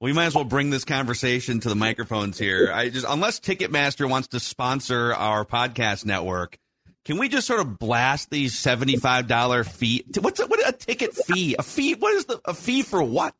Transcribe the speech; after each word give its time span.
We 0.00 0.12
might 0.12 0.26
as 0.26 0.34
well 0.34 0.44
bring 0.44 0.70
this 0.70 0.84
conversation 0.84 1.60
to 1.60 1.68
the 1.68 1.74
microphones 1.74 2.38
here. 2.38 2.70
I 2.72 2.90
just 2.90 3.06
unless 3.08 3.40
Ticketmaster 3.40 4.08
wants 4.08 4.28
to 4.28 4.40
sponsor 4.40 5.14
our 5.14 5.44
podcast 5.44 6.04
network, 6.04 6.58
can 7.04 7.18
we 7.18 7.28
just 7.28 7.46
sort 7.46 7.60
of 7.60 7.78
blast 7.78 8.30
these 8.30 8.58
seventy-five 8.58 9.26
dollar 9.26 9.64
fee? 9.64 10.04
What's 10.20 10.38
a, 10.40 10.46
what 10.46 10.66
a 10.68 10.72
ticket 10.72 11.14
fee? 11.14 11.56
A 11.58 11.62
fee? 11.62 11.94
What 11.94 12.14
is 12.14 12.26
the 12.26 12.40
a 12.44 12.52
fee 12.52 12.82
for 12.82 13.02
what? 13.02 13.34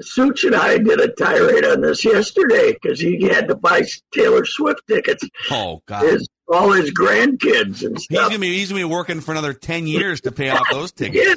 Such 0.00 0.42
and 0.44 0.56
I 0.56 0.76
did 0.78 1.00
a 1.00 1.08
tirade 1.08 1.64
on 1.64 1.80
this 1.80 2.04
yesterday 2.04 2.72
because 2.72 2.98
he 3.00 3.22
had 3.28 3.46
to 3.48 3.54
buy 3.54 3.82
Taylor 4.12 4.44
Swift 4.44 4.82
tickets. 4.88 5.24
Oh 5.50 5.82
God! 5.86 6.02
His, 6.04 6.28
all 6.52 6.72
his 6.72 6.90
grandkids 6.92 7.82
and 7.84 7.96
He's 7.96 8.04
stuff. 8.04 8.28
gonna 8.28 8.38
be 8.40 8.58
he's 8.58 8.68
gonna 8.70 8.80
be 8.80 8.84
working 8.92 9.20
for 9.20 9.30
another 9.30 9.52
ten 9.54 9.86
years 9.86 10.20
to 10.22 10.32
pay 10.32 10.50
off 10.50 10.66
those 10.70 10.90
tickets. 10.92 11.24
Yes, 11.24 11.36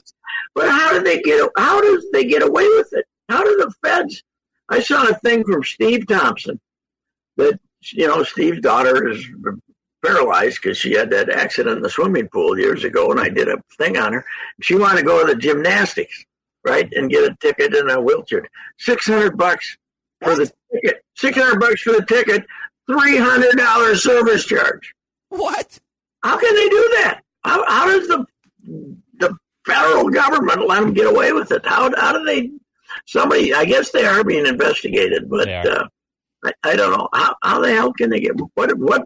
but 0.55 0.69
how 0.69 0.91
do 0.91 1.03
they 1.03 1.21
get? 1.21 1.47
How 1.55 1.79
does 1.79 2.03
they 2.11 2.25
get 2.25 2.41
away 2.41 2.67
with 2.67 2.89
it? 2.93 3.05
How 3.29 3.43
do 3.43 3.55
the 3.57 3.71
feds? 3.87 4.23
I 4.69 4.81
saw 4.81 5.07
a 5.07 5.15
thing 5.15 5.43
from 5.43 5.63
Steve 5.63 6.07
Thompson 6.07 6.59
that 7.37 7.59
you 7.91 8.07
know 8.07 8.23
Steve's 8.23 8.61
daughter 8.61 9.07
is 9.07 9.25
paralyzed 10.03 10.59
because 10.61 10.77
she 10.77 10.93
had 10.93 11.09
that 11.11 11.29
accident 11.29 11.77
in 11.77 11.83
the 11.83 11.89
swimming 11.89 12.27
pool 12.29 12.57
years 12.57 12.83
ago, 12.83 13.11
and 13.11 13.19
I 13.19 13.29
did 13.29 13.47
a 13.47 13.57
thing 13.77 13.97
on 13.97 14.13
her. 14.13 14.25
She 14.61 14.75
wanted 14.75 14.99
to 14.99 15.05
go 15.05 15.25
to 15.25 15.33
the 15.33 15.39
gymnastics, 15.39 16.25
right, 16.65 16.91
and 16.93 17.09
get 17.09 17.31
a 17.31 17.35
ticket 17.39 17.75
in 17.75 17.89
a 17.89 17.99
wheelchair. 17.99 18.47
Six 18.77 19.07
hundred 19.07 19.37
bucks 19.37 19.77
for 20.21 20.35
the 20.35 20.51
ticket. 20.71 21.03
Six 21.15 21.37
hundred 21.37 21.59
bucks 21.59 21.81
for 21.81 21.93
the 21.93 22.05
ticket. 22.05 22.45
Three 22.89 23.17
hundred 23.17 23.57
dollars 23.57 24.03
service 24.03 24.45
charge. 24.45 24.93
What? 25.29 25.79
How 26.23 26.37
can 26.37 26.55
they 26.55 26.69
do 26.69 26.89
that? 26.97 27.21
How, 27.43 27.63
how 27.67 27.85
does 27.87 28.07
the 28.07 28.25
the 29.19 29.35
federal 29.65 30.09
government 30.09 30.67
let 30.67 30.81
them 30.81 30.93
get 30.93 31.07
away 31.07 31.31
with 31.33 31.51
it? 31.51 31.65
How 31.65 31.91
how 31.97 32.17
do 32.17 32.23
they? 32.25 32.51
Somebody, 33.07 33.53
I 33.53 33.65
guess 33.65 33.91
they 33.91 34.05
are 34.05 34.23
being 34.23 34.45
investigated, 34.45 35.29
but 35.29 35.47
uh, 35.49 35.87
I, 36.43 36.51
I 36.63 36.75
don't 36.75 36.91
know 36.91 37.07
how 37.13 37.35
how 37.41 37.59
the 37.61 37.73
hell 37.73 37.93
can 37.93 38.09
they 38.09 38.19
get 38.19 38.33
what 38.53 38.77
what 38.77 39.05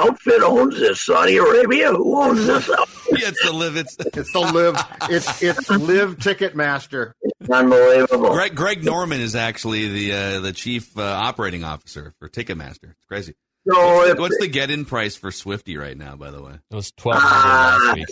outfit 0.00 0.42
owns 0.42 0.80
this? 0.80 1.02
Saudi 1.02 1.36
Arabia? 1.36 1.92
Who 1.92 2.20
owns 2.20 2.46
this? 2.46 2.70
outfit? 2.70 2.90
Yeah, 3.20 3.28
it's 3.28 3.44
the 3.44 3.52
live. 3.52 3.76
It's 3.76 3.96
It's 3.98 4.32
the 4.32 4.40
live. 4.40 4.76
It's 5.10 5.42
it's 5.42 5.68
live 5.70 6.16
Ticketmaster. 6.16 7.12
Unbelievable. 7.50 8.30
Greg 8.32 8.54
Greg 8.56 8.82
Norman 8.82 9.20
is 9.20 9.36
actually 9.36 9.88
the 9.88 10.12
uh, 10.12 10.40
the 10.40 10.52
chief 10.52 10.96
uh, 10.98 11.02
operating 11.02 11.64
officer 11.64 12.14
for 12.18 12.28
Ticketmaster. 12.30 12.92
It's 12.92 13.04
crazy. 13.06 13.34
So 13.68 13.96
What's 13.96 14.10
if, 14.10 14.16
the, 14.16 14.22
what's 14.22 14.38
the 14.40 14.48
get-in 14.48 14.84
price 14.84 15.16
for 15.16 15.30
Swifty 15.30 15.76
right 15.76 15.96
now? 15.96 16.16
By 16.16 16.30
the 16.30 16.42
way, 16.42 16.54
It 16.70 16.74
was 16.74 16.92
twelve 16.92 17.22
hundred 17.22 17.84
last 17.84 17.96
week. 17.96 18.06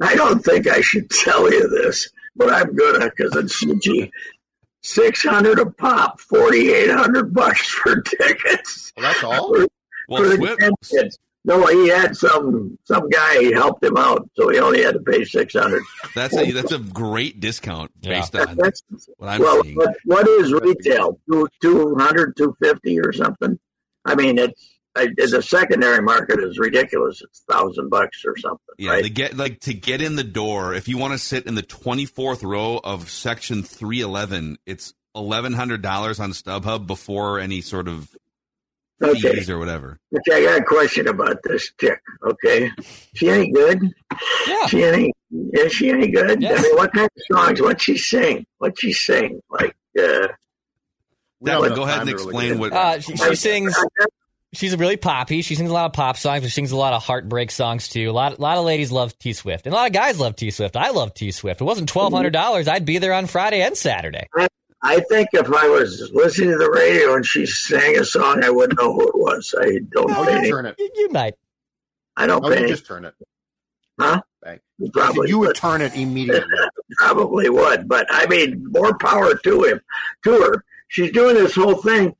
I 0.00 0.14
don't 0.16 0.42
think 0.44 0.66
I 0.66 0.80
should 0.80 1.08
tell 1.24 1.50
you 1.52 1.68
this, 1.68 2.08
but 2.34 2.50
I'm 2.52 2.74
gonna 2.74 3.10
because 3.10 3.36
it's 3.36 3.62
CG. 3.64 4.10
Six 4.86 5.24
hundred 5.24 5.58
a 5.58 5.64
pop, 5.70 6.20
forty 6.20 6.70
eight 6.70 6.90
hundred 6.90 7.32
bucks 7.32 7.66
for 7.68 8.02
tickets. 8.02 8.92
Well, 8.96 9.10
that's 9.10 9.24
all. 9.24 9.54
For- 9.54 9.66
well, 10.10 10.22
for 10.22 10.28
the 10.28 10.36
Swift, 10.36 10.60
grandkids. 10.60 11.18
No, 11.46 11.66
he 11.68 11.88
had 11.88 12.14
some 12.14 12.78
some 12.84 13.08
guy 13.08 13.50
helped 13.54 13.82
him 13.82 13.96
out, 13.96 14.28
so 14.36 14.50
he 14.50 14.58
only 14.58 14.82
had 14.82 14.92
to 14.92 15.00
pay 15.00 15.24
six 15.24 15.54
hundred. 15.54 15.82
that's 16.14 16.36
a 16.36 16.52
that's 16.52 16.72
a 16.72 16.78
great 16.80 17.40
discount 17.40 17.92
Yeah. 18.02 18.20
based 18.20 18.36
on 18.36 18.56
That's 18.56 18.82
what 19.16 19.28
I'm 19.30 19.40
well, 19.40 19.62
seeing. 19.62 19.74
what, 19.76 19.96
what 20.04 20.28
is 20.28 20.52
retail? 20.52 21.18
Two 21.30 21.48
two 21.62 21.94
hundred, 21.96 22.36
two 22.36 22.54
fifty, 22.62 23.00
or 23.00 23.10
something? 23.14 23.58
I 24.04 24.14
mean, 24.14 24.36
it's 24.38 24.73
I, 24.96 25.08
the 25.16 25.42
secondary 25.42 26.02
market 26.02 26.38
is 26.40 26.58
ridiculous. 26.58 27.20
It's 27.22 27.42
thousand 27.50 27.90
bucks 27.90 28.22
or 28.24 28.36
something, 28.36 28.60
Yeah, 28.78 28.92
right? 28.92 29.04
to 29.04 29.10
get 29.10 29.36
like 29.36 29.60
to 29.60 29.74
get 29.74 30.00
in 30.00 30.16
the 30.16 30.24
door, 30.24 30.72
if 30.74 30.86
you 30.88 30.98
want 30.98 31.12
to 31.14 31.18
sit 31.18 31.46
in 31.46 31.54
the 31.56 31.62
24th 31.64 32.42
row 32.42 32.80
of 32.82 33.10
section 33.10 33.62
311, 33.64 34.58
it's 34.66 34.94
$1100 35.16 36.20
on 36.20 36.30
StubHub 36.32 36.86
before 36.86 37.38
any 37.40 37.60
sort 37.60 37.88
of 37.88 38.08
Okay. 39.02 39.34
fees 39.34 39.50
or 39.50 39.58
whatever. 39.58 39.98
Okay, 40.16 40.44
I 40.46 40.50
got 40.52 40.60
a 40.60 40.64
question 40.64 41.08
about 41.08 41.38
this 41.42 41.72
chick. 41.80 42.00
Okay, 42.24 42.70
she 43.14 43.28
any 43.28 43.50
good? 43.50 43.82
Yeah. 44.46 44.66
She 44.68 44.84
any? 44.84 45.12
Is 45.52 45.72
she 45.72 45.90
any 45.90 46.06
good? 46.08 46.40
Yes. 46.40 46.60
I 46.60 46.62
mean, 46.62 46.76
what 46.76 46.92
kind 46.92 47.06
of 47.16 47.22
songs? 47.36 47.60
What 47.60 47.80
she 47.80 47.96
sing? 47.98 48.46
What 48.58 48.78
she 48.78 48.92
sing? 48.92 49.40
Like, 49.50 49.74
uh, 49.98 50.28
We 51.40 51.50
don't 51.50 51.64
Declan, 51.64 51.68
have 51.68 51.76
go 51.76 51.82
ahead 51.82 52.00
and 52.02 52.08
to 52.10 52.14
really 52.16 52.24
explain 52.28 52.58
what- 52.60 52.72
Uh, 52.72 53.00
she, 53.00 53.16
she 53.16 53.34
sings. 53.34 53.74
I- 54.54 54.58
She's 54.58 54.76
really 54.76 54.96
poppy. 54.96 55.42
She 55.42 55.54
sings 55.54 55.70
a 55.70 55.72
lot 55.72 55.86
of 55.86 55.92
pop 55.92 56.16
songs. 56.16 56.44
She 56.44 56.50
sings 56.50 56.70
a 56.72 56.76
lot 56.76 56.92
of 56.92 57.02
heartbreak 57.02 57.50
songs 57.50 57.88
too. 57.88 58.10
A 58.10 58.12
lot, 58.12 58.38
a 58.38 58.40
lot 58.40 58.56
of 58.58 58.64
ladies 58.64 58.90
love 58.92 59.18
T 59.18 59.32
Swift, 59.32 59.66
and 59.66 59.74
a 59.74 59.76
lot 59.76 59.86
of 59.86 59.92
guys 59.92 60.18
love 60.18 60.36
T 60.36 60.50
Swift. 60.50 60.76
I 60.76 60.90
love 60.90 61.14
T 61.14 61.30
Swift. 61.32 61.60
It 61.60 61.64
wasn't 61.64 61.88
twelve 61.88 62.12
hundred 62.12 62.32
dollars, 62.32 62.68
I'd 62.68 62.84
be 62.84 62.98
there 62.98 63.12
on 63.12 63.26
Friday 63.26 63.60
and 63.62 63.76
Saturday. 63.76 64.28
I 64.86 65.00
think 65.08 65.30
if 65.32 65.46
I 65.50 65.66
was 65.68 66.10
listening 66.12 66.50
to 66.50 66.58
the 66.58 66.70
radio 66.70 67.14
and 67.14 67.24
she 67.24 67.46
sang 67.46 67.96
a 67.98 68.04
song, 68.04 68.44
I 68.44 68.50
wouldn't 68.50 68.78
know 68.78 68.92
who 68.92 69.08
it 69.08 69.14
was. 69.16 69.54
I 69.58 69.78
don't 69.90 70.10
Oh, 70.10 70.24
pay 70.26 70.32
you 70.32 70.38
any, 70.38 70.50
turn 70.50 70.66
it. 70.66 70.74
You, 70.78 70.90
you 70.94 71.08
might. 71.10 71.34
I 72.18 72.26
don't 72.26 72.42
pay 72.44 72.60
you 72.60 72.68
just 72.68 72.86
turn 72.86 73.06
it. 73.06 73.14
huh? 73.98 74.20
Right. 74.44 74.60
You 74.78 74.90
Probably 74.92 75.30
you 75.30 75.38
would. 75.38 75.48
would 75.48 75.56
turn 75.56 75.80
it 75.80 75.94
immediately. 75.96 76.44
probably 76.98 77.48
would. 77.48 77.88
But 77.88 78.06
I 78.10 78.26
mean, 78.26 78.62
more 78.70 78.96
power 78.98 79.34
to 79.34 79.62
him, 79.64 79.80
to 80.24 80.32
her. 80.32 80.64
She's 80.88 81.10
doing 81.12 81.34
this 81.36 81.54
whole 81.54 81.76
thing. 81.76 82.14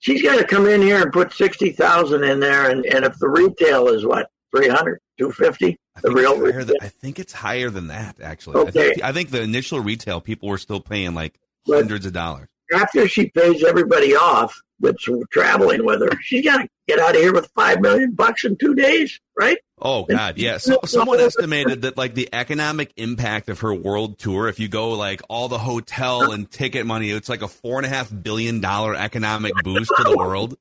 She's 0.00 0.22
got 0.22 0.38
to 0.38 0.44
come 0.44 0.66
in 0.66 0.82
here 0.82 1.00
and 1.02 1.12
put 1.12 1.32
sixty 1.32 1.70
thousand 1.70 2.24
in 2.24 2.38
there, 2.40 2.70
and, 2.70 2.84
and 2.86 3.04
if 3.04 3.18
the 3.18 3.28
retail 3.28 3.88
is 3.88 4.04
what 4.06 4.28
300, 4.54 5.00
250, 5.18 5.78
I 5.96 6.00
the 6.00 6.10
real 6.12 6.38
retail. 6.38 6.64
than, 6.66 6.76
I 6.80 6.88
think 6.88 7.18
it's 7.18 7.32
higher 7.32 7.68
than 7.70 7.88
that, 7.88 8.20
actually. 8.20 8.56
I, 8.56 8.60
Okay. 8.60 8.70
think, 8.92 9.02
I 9.02 9.12
think 9.12 9.30
the 9.30 9.42
initial 9.42 9.80
retail 9.80 10.20
people 10.20 10.48
were 10.48 10.58
still 10.58 10.80
paying 10.80 11.14
like 11.14 11.38
But- 11.66 11.76
hundreds 11.78 12.06
of 12.06 12.12
dollars. 12.12 12.48
After 12.74 13.06
she 13.08 13.28
pays 13.30 13.62
everybody 13.62 14.14
off 14.14 14.60
that's 14.80 15.08
traveling 15.30 15.84
with 15.84 16.00
her, 16.00 16.10
she's 16.20 16.44
got 16.44 16.58
to 16.58 16.68
get 16.86 16.98
out 16.98 17.14
of 17.14 17.20
here 17.20 17.32
with 17.32 17.48
five 17.54 17.80
million 17.80 18.12
bucks 18.12 18.44
in 18.44 18.56
two 18.56 18.74
days, 18.74 19.20
right? 19.38 19.58
Oh 19.80 20.04
God, 20.04 20.38
yeah. 20.38 20.58
So, 20.58 20.80
someone 20.84 21.20
estimated 21.20 21.82
that 21.82 21.96
like 21.96 22.14
the 22.14 22.28
economic 22.32 22.92
impact 22.96 23.48
of 23.48 23.60
her 23.60 23.74
world 23.74 24.18
tour, 24.18 24.48
if 24.48 24.58
you 24.58 24.68
go 24.68 24.90
like 24.90 25.22
all 25.28 25.48
the 25.48 25.58
hotel 25.58 26.32
and 26.32 26.50
ticket 26.50 26.86
money, 26.86 27.10
it's 27.10 27.28
like 27.28 27.42
a 27.42 27.48
four 27.48 27.78
and 27.78 27.86
a 27.86 27.88
half 27.88 28.10
billion 28.22 28.60
dollar 28.60 28.94
economic 28.94 29.52
boost 29.62 29.92
to 29.96 30.04
the 30.04 30.16
world. 30.16 30.56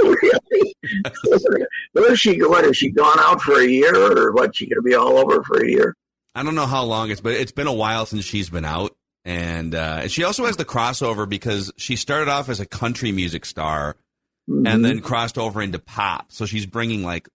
really? 0.00 0.74
Where 1.92 2.12
is 2.12 2.20
she? 2.20 2.42
What 2.42 2.64
has 2.64 2.76
she 2.76 2.90
gone 2.90 3.18
out 3.20 3.40
for 3.40 3.60
a 3.60 3.66
year, 3.66 3.94
or 3.94 4.32
what? 4.32 4.56
She 4.56 4.66
going 4.66 4.82
to 4.82 4.82
be 4.82 4.94
all 4.94 5.18
over 5.18 5.42
for 5.44 5.62
a 5.64 5.68
year? 5.68 5.94
I 6.34 6.42
don't 6.42 6.54
know 6.54 6.66
how 6.66 6.84
long 6.84 7.10
it's, 7.10 7.20
but 7.20 7.32
it's 7.32 7.52
been 7.52 7.66
a 7.66 7.72
while 7.72 8.06
since 8.06 8.24
she's 8.24 8.50
been 8.50 8.64
out, 8.64 8.96
and 9.24 9.74
uh, 9.74 9.98
and 10.02 10.10
she 10.10 10.24
also 10.24 10.46
has 10.46 10.56
the 10.56 10.64
crossover 10.64 11.28
because 11.28 11.72
she 11.76 11.96
started 11.96 12.28
off 12.30 12.48
as 12.48 12.60
a 12.60 12.66
country 12.66 13.12
music 13.12 13.44
star 13.44 13.96
and 14.48 14.84
then 14.84 15.00
crossed 15.00 15.38
over 15.38 15.62
into 15.62 15.78
pop. 15.78 16.26
So 16.32 16.44
she's 16.46 16.66
bringing 16.66 17.04
like 17.04 17.28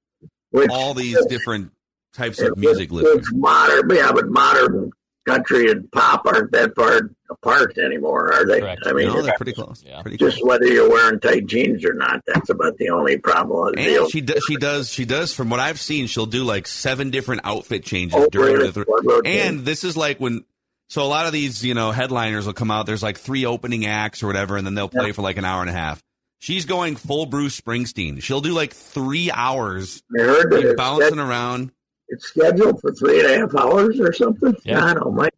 Which- 0.52 0.70
all 0.70 0.94
these 0.94 1.18
different 1.28 1.72
types 2.14 2.42
of 2.42 2.58
music 2.58 2.92
listeners. 2.92 3.18
It's 3.20 3.34
modern, 3.34 3.90
yeah, 3.96 4.12
but 4.12 4.28
modern 4.28 4.92
country 5.28 5.72
and 5.72 5.90
pop 5.92 6.26
aren't 6.26 6.52
that 6.52 6.76
far 6.76 7.10
apart 7.32 7.78
anymore, 7.78 8.32
are 8.34 8.46
they? 8.46 8.60
Correct. 8.60 8.82
I 8.86 8.94
mean, 8.94 9.08
No, 9.08 9.22
they're 9.22 9.34
pretty 9.38 9.54
close. 9.54 9.84
Yeah. 9.86 10.02
Pretty 10.02 10.18
close. 10.18 10.34
just 10.34 10.46
whether 10.46 10.66
you're 10.68 10.90
wearing 10.90 11.20
tight 11.20 11.46
jeans 11.48 11.84
or 11.86 11.94
not, 11.94 12.22
that's 12.28 12.50
about 12.50 12.78
the 12.78 12.90
only 12.90 13.18
problem. 13.18 13.66
with 13.66 13.76
the 13.76 13.96
And 14.02 14.12
she 14.12 14.22
does, 14.22 14.44
she 14.48 14.56
does, 14.58 14.90
she 14.92 15.06
does. 15.06 15.34
From 15.34 15.50
what 15.50 15.60
I've 15.60 15.80
seen, 15.80 16.08
she'll 16.08 16.26
do 16.28 16.44
like 16.44 16.68
seven 16.68 17.10
different 17.12 17.42
outfit 17.44 17.84
changes 17.86 18.16
Oh, 18.22 18.28
during 18.30 18.56
really? 18.58 18.72
the. 18.72 18.86
Th- 19.24 19.42
and 19.42 19.62
this 19.66 19.84
is 19.84 19.96
like 19.98 20.20
when 20.20 20.44
So 20.88 21.04
a 21.04 21.08
lot 21.08 21.26
of 21.26 21.34
these, 21.34 21.64
you 21.64 21.74
know, 21.74 21.92
headliners 21.92 22.46
will 22.46 22.54
come 22.54 22.72
out. 22.72 22.86
There's 22.86 23.04
like 23.04 23.18
three 23.18 23.46
opening 23.46 23.86
acts 23.86 24.22
or 24.22 24.28
whatever, 24.28 24.56
and 24.58 24.66
then 24.66 24.76
they'll 24.76 24.88
play 24.88 25.12
for 25.12 25.22
like 25.22 25.38
an 25.38 25.46
hour 25.46 25.62
and 25.62 25.70
a 25.70 25.74
half. 25.74 26.02
She's 26.40 26.66
going 26.66 26.96
full 26.96 27.26
Bruce 27.26 27.60
Springsteen. 27.60 28.22
She'll 28.22 28.42
do 28.42 28.52
like 28.52 28.74
three 28.74 29.32
hours, 29.32 30.04
I 30.18 30.22
heard 30.22 30.52
that 30.52 30.58
keep 30.58 30.66
it's, 30.66 30.76
bouncing 30.76 31.20
around. 31.20 31.72
it's 32.08 32.28
scheduled 32.28 32.82
for 32.82 32.94
three 32.94 33.20
and 33.20 33.30
a 33.30 33.40
half 33.40 33.56
hours 33.56 34.00
or 34.00 34.14
something. 34.14 34.56
Yeah. 34.64 34.86
I 34.86 34.94
don't 34.94 35.16
know. 35.16 35.30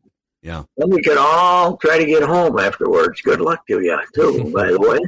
Yeah. 0.41 0.63
Then 0.75 0.89
we 0.89 1.01
can 1.01 1.17
all 1.17 1.77
try 1.77 1.97
to 1.97 2.05
get 2.05 2.23
home 2.23 2.59
afterwards. 2.59 3.21
Good 3.21 3.41
luck 3.41 3.65
to 3.67 3.81
you, 3.81 3.99
too, 4.13 4.51
by 4.55 4.71
the 4.71 4.79
way. 4.79 4.99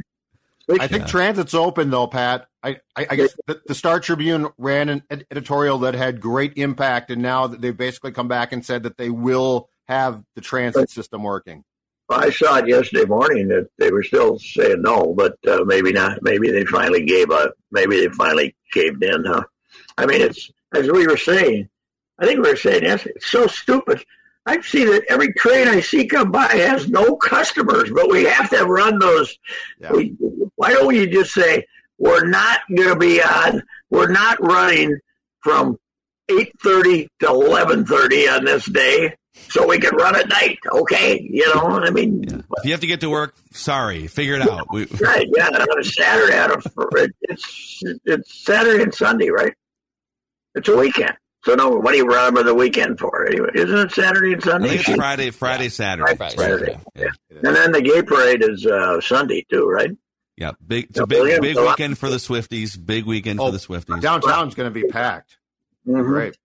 I 0.78 0.86
think 0.86 1.06
transit's 1.06 1.54
open 1.54 1.90
though, 1.90 2.06
Pat. 2.06 2.46
I, 2.62 2.76
I, 2.94 3.06
I 3.10 3.16
guess 3.16 3.34
the, 3.46 3.60
the 3.66 3.74
Star 3.74 4.00
Tribune 4.00 4.48
ran 4.58 4.88
an 4.88 5.02
editorial 5.30 5.78
that 5.78 5.94
had 5.94 6.20
great 6.20 6.52
impact, 6.56 7.10
and 7.10 7.22
now 7.22 7.46
they've 7.46 7.76
basically 7.76 8.12
come 8.12 8.28
back 8.28 8.52
and 8.52 8.64
said 8.64 8.84
that 8.84 8.96
they 8.96 9.10
will 9.10 9.68
have 9.90 10.22
the 10.34 10.40
transit 10.40 10.88
system 10.88 11.22
working. 11.22 11.64
I 12.08 12.30
saw 12.30 12.56
it 12.56 12.68
yesterday 12.68 13.04
morning 13.04 13.48
that 13.48 13.68
they 13.78 13.92
were 13.92 14.02
still 14.02 14.38
saying 14.38 14.82
no, 14.82 15.14
but 15.16 15.36
uh, 15.46 15.64
maybe 15.64 15.92
not. 15.92 16.22
Maybe 16.22 16.50
they 16.50 16.64
finally 16.64 17.04
gave 17.04 17.30
up. 17.30 17.54
Maybe 17.70 18.00
they 18.00 18.08
finally 18.08 18.56
caved 18.72 19.04
in, 19.04 19.24
huh? 19.24 19.44
I 19.96 20.06
mean, 20.06 20.20
it's 20.20 20.50
as 20.74 20.90
we 20.90 21.06
were 21.06 21.16
saying. 21.16 21.68
I 22.18 22.26
think 22.26 22.42
we 22.42 22.50
were 22.50 22.56
saying 22.56 22.82
yes. 22.82 23.06
It's 23.06 23.30
so 23.30 23.46
stupid. 23.46 24.04
I 24.46 24.60
see 24.60 24.84
that 24.84 25.04
every 25.08 25.32
train 25.34 25.68
I 25.68 25.80
see 25.80 26.06
come 26.06 26.30
by 26.30 26.48
has 26.48 26.88
no 26.88 27.16
customers, 27.16 27.90
but 27.94 28.10
we 28.10 28.24
have 28.24 28.50
to 28.50 28.64
run 28.64 28.98
those. 28.98 29.38
Yeah. 29.80 29.92
We, 29.92 30.16
why 30.56 30.70
don't 30.72 30.88
we 30.88 31.06
just 31.06 31.32
say 31.32 31.66
we're 31.98 32.26
not 32.26 32.60
going 32.74 32.88
to 32.88 32.96
be 32.96 33.22
on? 33.22 33.62
We're 33.90 34.10
not 34.10 34.42
running 34.42 34.98
from 35.40 35.78
eight 36.28 36.52
thirty 36.62 37.08
to 37.20 37.28
eleven 37.28 37.86
thirty 37.86 38.28
on 38.28 38.44
this 38.44 38.64
day, 38.66 39.16
so 39.48 39.66
we 39.66 39.78
can 39.78 39.94
run 39.96 40.14
at 40.16 40.28
night. 40.28 40.58
Okay, 40.70 41.20
you 41.30 41.46
know. 41.54 41.62
I 41.80 41.90
mean, 41.90 42.24
If 42.58 42.64
you 42.64 42.70
have 42.72 42.80
to 42.80 42.86
get 42.86 43.00
to 43.00 43.10
work, 43.10 43.34
sorry, 43.52 44.06
figure 44.06 44.34
it 44.34 44.42
out. 44.42 44.72
We, 44.72 44.86
Right, 45.00 45.26
yeah, 45.36 45.48
on 45.48 45.78
a 45.80 45.84
Saturday, 45.84 46.38
on 46.38 46.50
a, 46.52 47.08
it's 47.22 47.82
it's 48.04 48.44
Saturday 48.44 48.82
and 48.82 48.94
Sunday, 48.94 49.30
right? 49.30 49.54
It's 50.54 50.68
a 50.68 50.76
weekend. 50.76 51.14
So 51.44 51.54
no, 51.54 51.70
what 51.70 51.92
do 51.92 51.96
you 51.96 52.06
run 52.06 52.32
over 52.36 52.42
the 52.42 52.54
weekend 52.54 52.98
for? 52.98 53.26
Anyway, 53.26 53.48
isn't 53.54 53.78
it 53.78 53.92
Saturday 53.92 54.34
and 54.34 54.42
I 54.42 54.46
Sunday? 54.46 54.68
think 54.76 54.88
it's 54.88 54.96
Friday, 54.96 55.30
Friday, 55.30 55.68
Saturday. 55.70 56.14
Friday, 56.16 56.36
Saturday. 56.36 56.78
Yeah. 56.94 57.06
And 57.42 57.56
then 57.56 57.72
the 57.72 57.80
gay 57.80 58.02
parade 58.02 58.42
is 58.42 58.66
uh, 58.66 59.00
Sunday 59.00 59.46
too, 59.50 59.66
right? 59.66 59.90
Yeah, 60.36 60.52
big. 60.66 60.86
It's 60.90 60.98
a 60.98 61.06
big, 61.06 61.40
big 61.40 61.56
weekend 61.56 61.98
for 61.98 62.08
the 62.10 62.16
Swifties. 62.16 62.76
Big 62.84 63.04
weekend 63.06 63.40
Oh, 63.40 63.46
for 63.46 63.52
the 63.52 63.58
Swifties. 63.58 64.00
Downtown's 64.00 64.54
going 64.54 64.72
to 64.72 64.74
be 64.74 64.86
packed. 64.88 65.38
Mhm. 65.86 66.04
Great. 66.04 66.36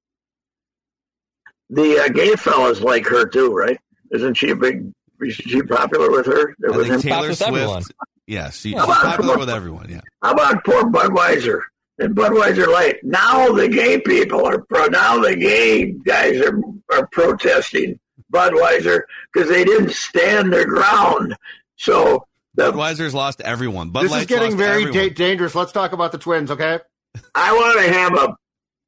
The 1.69 2.00
uh, 2.00 2.07
gay 2.09 2.35
fella's 2.35 2.81
like 2.81 3.06
her 3.07 3.25
too, 3.27 3.53
right? 3.53 3.79
Isn't 4.12 4.35
she 4.35 4.50
a 4.51 4.56
big? 4.56 4.91
Is 5.21 5.33
she 5.35 5.62
popular 5.62 6.12
with 6.12 6.25
her? 6.27 6.56
I 6.71 6.75
With 6.77 6.88
think? 6.88 7.01
Taylor 7.03 7.29
with 7.29 7.38
Swift. 7.38 7.50
everyone. 7.53 7.83
Yes, 8.27 8.59
she, 8.59 8.69
she's 8.71 8.77
How 8.77 8.85
about- 8.85 9.01
popular 9.03 9.38
with 9.38 9.50
everyone. 9.50 9.89
Yeah. 9.89 10.01
How 10.21 10.33
about 10.33 10.63
poor 10.65 10.83
Budweiser 10.83 11.62
and 12.00 12.15
Budweiser 12.15 12.67
Light? 12.67 12.97
Now 13.03 13.50
the 13.51 13.67
gay 13.69 14.00
people 14.00 14.45
are 14.45 14.62
pro. 14.62 14.85
Now 14.88 15.19
the 15.19 15.35
gay 15.35 15.91
guys 15.91 16.39
are 16.41 16.59
are 16.91 17.07
protesting 17.07 18.00
Budweiser 18.33 19.01
because 19.33 19.50
they 19.50 19.63
didn't 19.63 19.91
stand 19.91 20.51
their 20.51 20.65
ground. 20.65 21.35
So 21.77 22.25
the, 22.56 22.71
Budweiser's 22.71 23.13
lost 23.13 23.41
everyone. 23.41 23.89
Bud 23.89 24.03
this 24.03 24.13
is 24.15 24.25
getting 24.25 24.57
very 24.57 24.91
da- 24.91 25.09
dangerous. 25.09 25.56
Let's 25.56 25.71
talk 25.71 25.94
about 25.94 26.12
the 26.12 26.17
Twins, 26.17 26.51
okay? 26.51 26.79
I 27.33 27.53
want 27.53 27.79
to 27.85 27.94
have 27.94 28.13
a 28.15 28.35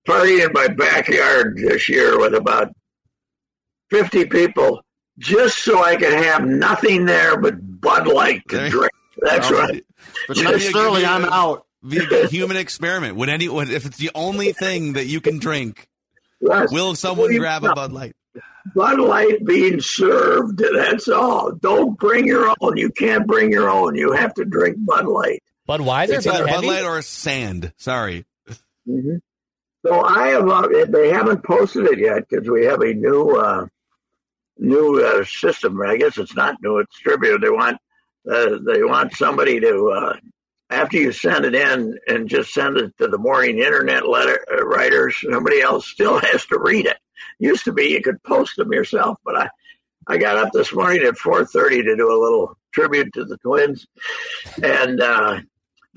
party 0.07 0.42
in 0.42 0.51
my 0.54 0.68
backyard 0.69 1.57
this 1.57 1.88
year 1.89 2.18
with 2.19 2.33
about 2.33 2.71
fifty 3.92 4.25
people, 4.25 4.81
just 5.19 5.59
so 5.63 5.83
I 5.83 5.95
can 5.95 6.12
have 6.24 6.45
nothing 6.45 7.06
there 7.06 7.39
but 7.39 7.56
Bud 7.81 8.07
Light 8.07 8.42
to 8.50 8.56
There- 8.57 8.69
drink. 8.69 8.92
That's 9.19 9.50
Well, 9.50 9.62
right. 9.68 9.83
But 10.27 10.38
Yeah, 10.38 10.51
necessarily, 10.51 11.06
I'm 11.06 11.25
out. 11.25 11.65
Be 11.88 11.98
a 11.98 12.06
good 12.06 12.30
human 12.30 12.57
experiment. 12.57 13.15
Would 13.18 13.30
anyone, 13.30 13.69
if 13.71 13.86
it's 13.86 13.98
the 13.98 14.12
only 14.15 14.51
thing 14.54 14.94
that 14.94 15.06
you 15.06 15.21
can 15.21 15.39
drink, 15.39 15.88
Yes. 16.42 16.71
will 16.71 16.94
someone 16.95 17.30
Well, 17.31 17.39
grab 17.39 17.63
a 17.63 17.74
Bud 17.74 17.92
Light? 17.94 18.15
Bud 18.75 19.00
Light 19.00 19.44
being 19.45 19.80
served. 19.80 20.60
That's 20.75 21.07
all. 21.07 21.51
Don't 21.53 21.98
bring 21.98 22.27
your 22.27 22.53
own. 22.62 22.77
You 22.77 22.89
can't 22.92 23.25
bring 23.25 23.51
your 23.51 23.69
own. 23.69 23.95
You 23.95 24.12
have 24.12 24.33
to 24.36 24.45
drink 24.45 24.77
Bud 24.80 25.06
Light. 25.07 25.42
Budweiser, 25.68 26.18
It's 26.18 26.27
either 26.27 26.45
Bud 26.45 26.56
Bud 26.56 26.65
Light 26.65 26.83
or 26.83 27.01
sand. 27.01 27.74
Sorry. 27.77 28.25
hmm 28.86 29.15
So 29.85 30.01
I 30.03 30.29
have. 30.29 30.50
Uh, 30.50 30.68
they 30.89 31.09
haven't 31.09 31.44
posted 31.44 31.85
it 31.85 32.00
yet 32.00 32.27
because 32.27 32.50
we 32.50 32.65
have 32.65 32.81
a 32.81 32.94
new 32.94 33.31
uh, 33.38 33.68
new 34.57 35.03
uh, 35.03 35.24
system. 35.25 35.81
I 35.81 35.97
guess 35.97 36.18
it's 36.18 36.35
not 36.35 36.62
new. 36.62 36.79
It's 36.79 36.94
distributed. 36.95 37.41
They 37.41 37.50
want 37.50 37.77
uh, 38.29 38.57
they 38.65 38.83
want 38.83 39.15
somebody 39.15 39.59
to 39.59 39.89
uh, 39.89 40.18
after 40.69 40.97
you 40.97 41.12
send 41.12 41.45
it 41.45 41.56
in 41.56 41.97
and 42.07 42.27
just 42.27 42.53
send 42.53 42.77
it 42.77 42.97
to 42.97 43.07
the 43.07 43.18
morning 43.18 43.59
internet 43.59 44.07
letter 44.07 44.44
uh, 44.51 44.65
writers. 44.65 45.15
Somebody 45.29 45.62
else 45.62 45.88
still 45.88 46.19
has 46.31 46.45
to 46.47 46.59
read 46.59 46.88
it. 46.88 46.97
Used 47.39 47.65
to 47.65 47.71
be 47.74 47.89
you 47.89 48.01
could 48.01 48.21
post 48.24 48.56
them 48.57 48.74
yourself, 48.74 49.19
but 49.24 49.38
I 49.38 49.50
I 50.07 50.18
got 50.18 50.38
up 50.38 50.51
this 50.53 50.74
morning 50.74 51.03
at 51.03 51.18
four 51.18 51.45
thirty 51.45 51.83
to 51.83 51.95
do 51.95 52.12
a 52.12 52.21
little 52.21 52.57
tribute 52.74 53.13
to 53.13 53.25
the 53.25 53.38
twins, 53.38 53.88
and. 54.62 55.01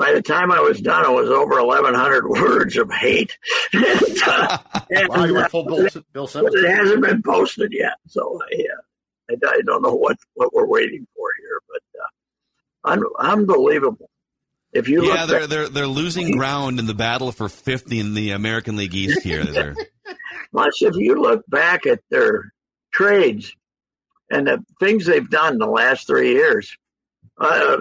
Uh 0.01 0.05
by 0.05 0.13
the 0.13 0.23
time 0.23 0.51
I 0.51 0.61
was 0.61 0.81
done, 0.81 1.05
it 1.05 1.15
was 1.15 1.31
over 1.31 1.65
1,100 1.65 2.29
words 2.29 2.77
of 2.77 2.91
hate. 2.93 3.37
and, 3.73 3.85
uh, 4.27 4.59
and, 4.91 5.09
Wow, 5.09 5.25
you 5.25 5.33
uh, 5.33 5.41
went 5.41 5.51
full 5.51 5.65
Bill, 5.65 5.89
Bill 6.13 6.27
Simmons. 6.27 6.55
it 6.55 6.69
hasn't 6.71 7.03
been 7.03 7.23
posted 7.23 7.73
yet, 7.73 7.95
so 8.09 8.41
I, 8.53 8.57
uh, 8.63 9.35
I, 9.45 9.49
I 9.49 9.61
don't 9.67 9.83
know 9.83 9.95
what, 9.95 10.19
what 10.35 10.53
we're 10.53 10.67
waiting 10.67 11.07
for 11.17 11.29
here, 11.41 11.61
but 11.69 11.83
uh, 12.01 12.93
un- 12.93 13.31
unbelievable. 13.33 14.09
If 14.73 14.89
you 14.89 15.05
Yeah, 15.05 15.23
look 15.25 15.29
they're 15.29 15.41
back, 15.41 15.49
they're 15.49 15.69
they're 15.69 15.87
losing 15.89 16.37
ground 16.37 16.79
in 16.79 16.87
the 16.87 16.95
battle 16.95 17.33
for 17.33 17.49
fifth 17.49 17.91
in 17.93 18.15
the 18.15 18.31
American 18.31 18.77
League 18.77 18.95
East 18.95 19.23
here. 19.23 19.45
They're, 19.45 19.75
plus, 20.53 20.81
if 20.83 20.95
you 20.95 21.21
look 21.21 21.43
back 21.49 21.87
at 21.87 22.01
their 22.09 22.53
trades 22.93 23.53
and 24.31 24.47
the 24.47 24.65
things 24.79 25.07
they've 25.07 25.29
done 25.29 25.55
in 25.55 25.59
the 25.59 25.67
last 25.67 26.07
three 26.07 26.33
years, 26.35 26.77
uh, 27.39 27.79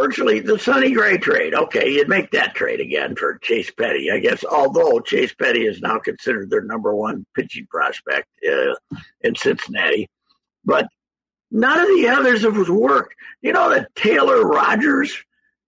virtually 0.00 0.40
the 0.40 0.58
Sonny 0.58 0.92
Gray 0.92 1.18
trade. 1.18 1.54
Okay, 1.54 1.90
you'd 1.90 2.08
make 2.08 2.30
that 2.30 2.54
trade 2.54 2.80
again 2.80 3.14
for 3.16 3.38
Chase 3.38 3.70
Petty, 3.70 4.10
I 4.10 4.18
guess. 4.18 4.44
Although 4.44 5.00
Chase 5.00 5.34
Petty 5.34 5.66
is 5.66 5.80
now 5.80 5.98
considered 5.98 6.50
their 6.50 6.62
number 6.62 6.94
one 6.94 7.26
pitching 7.34 7.66
prospect 7.70 8.28
uh, 8.48 8.74
in 9.20 9.34
Cincinnati, 9.34 10.08
but 10.64 10.88
none 11.50 11.78
of 11.78 11.88
the 11.88 12.08
others 12.08 12.42
have 12.42 12.68
worked. 12.68 13.14
You 13.42 13.52
know 13.52 13.70
that 13.70 13.94
Taylor 13.94 14.46
Rogers. 14.46 15.16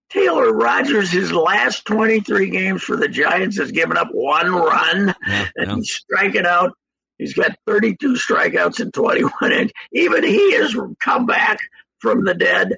Taylor 0.09 0.53
Rogers, 0.53 1.09
his 1.09 1.31
last 1.31 1.85
23 1.85 2.51
games 2.51 2.83
for 2.83 2.95
the 2.95 3.07
Giants, 3.07 3.57
has 3.57 3.71
given 3.71 3.97
up 3.97 4.09
one 4.11 4.53
run 4.53 5.15
yeah, 5.25 5.47
and 5.55 5.67
yeah. 5.67 5.75
he's 5.75 5.91
striking 5.91 6.45
out. 6.45 6.73
He's 7.17 7.33
got 7.33 7.57
32 7.65 8.13
strikeouts 8.13 8.79
in 8.79 8.91
21 8.91 9.31
innings. 9.45 9.71
Even 9.91 10.23
he 10.23 10.53
has 10.53 10.75
come 10.99 11.25
back 11.25 11.57
from 11.97 12.25
the 12.25 12.35
dead, 12.35 12.77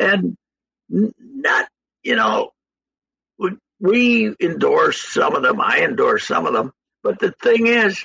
and 0.00 0.36
not 1.18 1.68
you 2.02 2.16
know 2.16 2.52
we- 3.80 4.34
endorse 4.40 5.02
some 5.02 5.34
of 5.34 5.42
them. 5.42 5.60
I 5.60 5.80
endorse 5.80 6.24
some 6.24 6.46
of 6.46 6.52
them, 6.52 6.72
but 7.02 7.18
the 7.18 7.32
thing 7.42 7.66
is, 7.66 8.00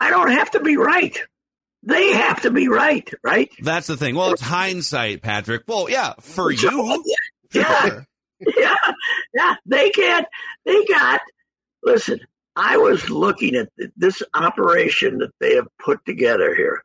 I 0.00 0.10
don't 0.10 0.32
have 0.32 0.50
to 0.52 0.60
be 0.60 0.76
right. 0.76 1.16
They 1.84 2.12
have 2.12 2.42
to 2.42 2.50
be 2.50 2.68
right, 2.68 3.08
right? 3.24 3.50
That's 3.60 3.86
the 3.86 3.96
thing. 3.96 4.14
Well, 4.14 4.32
it's 4.32 4.42
hindsight, 4.42 5.22
Patrick. 5.22 5.62
Well, 5.66 5.88
yeah, 5.88 6.14
for 6.20 6.50
you. 6.50 7.02
Yeah. 7.52 7.62
Sure. 7.64 8.06
yeah, 8.58 8.74
yeah, 9.34 9.54
they 9.66 9.90
can't. 9.90 10.26
They 10.64 10.84
got. 10.84 11.20
Listen, 11.84 12.20
I 12.56 12.76
was 12.76 13.08
looking 13.10 13.54
at 13.56 13.68
this 13.96 14.22
operation 14.34 15.18
that 15.18 15.32
they 15.40 15.54
have 15.56 15.68
put 15.78 16.04
together 16.04 16.54
here. 16.54 16.82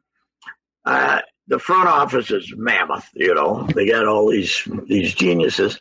Uh, 0.85 1.21
the 1.47 1.59
front 1.59 1.87
office 1.87 2.31
is 2.31 2.53
mammoth. 2.55 3.07
You 3.13 3.33
know, 3.33 3.67
they 3.73 3.87
got 3.87 4.07
all 4.07 4.29
these 4.29 4.67
these 4.85 5.13
geniuses. 5.13 5.79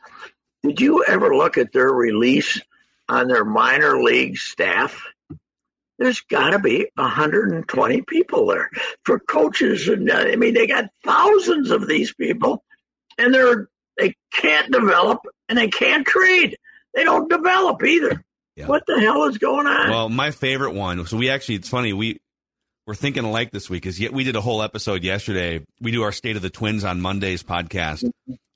Did 0.62 0.80
you 0.80 1.04
ever 1.04 1.34
look 1.34 1.58
at 1.58 1.72
their 1.72 1.92
release 1.92 2.60
on 3.08 3.28
their 3.28 3.44
minor 3.44 4.02
league 4.02 4.36
staff? 4.38 5.00
There's 5.98 6.20
got 6.20 6.50
to 6.50 6.58
be 6.58 6.88
120 6.96 8.02
people 8.02 8.46
there 8.46 8.70
for 9.04 9.18
coaches, 9.18 9.88
and 9.88 10.10
uh, 10.10 10.16
I 10.16 10.36
mean 10.36 10.54
they 10.54 10.66
got 10.66 10.90
thousands 11.04 11.70
of 11.70 11.86
these 11.86 12.12
people, 12.14 12.64
and 13.18 13.34
they're 13.34 13.68
they 13.96 14.14
can't 14.32 14.70
develop 14.70 15.20
and 15.48 15.56
they 15.56 15.68
can't 15.68 16.06
trade. 16.06 16.58
They 16.94 17.04
don't 17.04 17.30
develop 17.30 17.82
either. 17.82 18.22
Yeah. 18.56 18.68
What 18.68 18.84
the 18.86 18.98
hell 19.00 19.24
is 19.24 19.38
going 19.38 19.66
on? 19.66 19.90
Well, 19.90 20.08
my 20.08 20.30
favorite 20.30 20.72
one. 20.72 21.04
So 21.06 21.18
we 21.18 21.28
actually, 21.28 21.56
it's 21.56 21.68
funny. 21.68 21.92
We 21.92 22.20
we're 22.86 22.94
thinking 22.94 23.24
alike 23.24 23.50
this 23.50 23.68
week. 23.68 23.84
Is 23.86 23.98
yet 23.98 24.12
we 24.12 24.24
did 24.24 24.36
a 24.36 24.40
whole 24.40 24.62
episode 24.62 25.02
yesterday. 25.02 25.64
We 25.80 25.90
do 25.90 26.02
our 26.02 26.12
State 26.12 26.36
of 26.36 26.42
the 26.42 26.50
Twins 26.50 26.84
on 26.84 27.00
Monday's 27.00 27.42
podcast, 27.42 28.10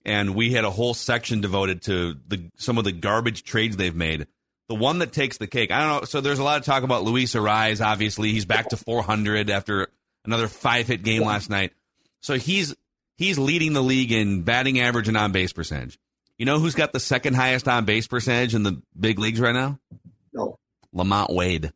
and 0.05 0.35
we 0.35 0.53
had 0.53 0.65
a 0.65 0.71
whole 0.71 0.95
section 0.95 1.41
devoted 1.41 1.83
to 1.83 2.17
the 2.29 2.51
some 2.57 2.79
of 2.79 2.85
the 2.85 2.93
garbage 2.93 3.43
trades 3.43 3.77
they've 3.77 3.95
made. 3.95 4.27
The 4.69 4.77
one 4.77 5.01
that 5.01 5.13
takes 5.13 5.39
the 5.39 5.49
cake. 5.49 5.73
I 5.73 5.81
don't 5.81 6.01
know. 6.01 6.05
So 6.05 6.21
there's 6.21 6.39
a 6.39 6.45
lot 6.45 6.59
of 6.59 6.65
talk 6.65 6.85
about 6.85 7.03
Luis 7.03 7.35
Arraez. 7.35 7.85
Obviously, 7.85 8.31
he's 8.33 8.45
back 8.45 8.69
to 8.69 8.77
400 8.77 9.51
after 9.51 9.89
another 10.25 10.47
five 10.47 10.87
hit 10.87 11.03
game 11.03 11.23
last 11.25 11.51
night. 11.51 11.73
So 12.21 12.35
he's 12.35 12.75
he's 13.19 13.39
leading 13.39 13.73
the 13.73 13.83
league 13.83 14.13
in 14.13 14.43
batting 14.43 14.79
average 14.79 15.09
and 15.09 15.17
on 15.17 15.33
base 15.33 15.53
percentage. 15.53 15.99
You 16.39 16.47
know 16.47 16.59
who's 16.61 16.75
got 16.75 16.93
the 16.93 17.01
second 17.01 17.35
highest 17.35 17.67
on 17.67 17.85
base 17.85 18.07
percentage 18.07 18.55
in 18.55 18.63
the 18.63 18.81
big 18.99 19.19
leagues 19.19 19.41
right 19.41 19.55
now? 19.55 19.79
No. 20.33 20.57
LaMonte 20.95 21.35
Wade. 21.35 21.73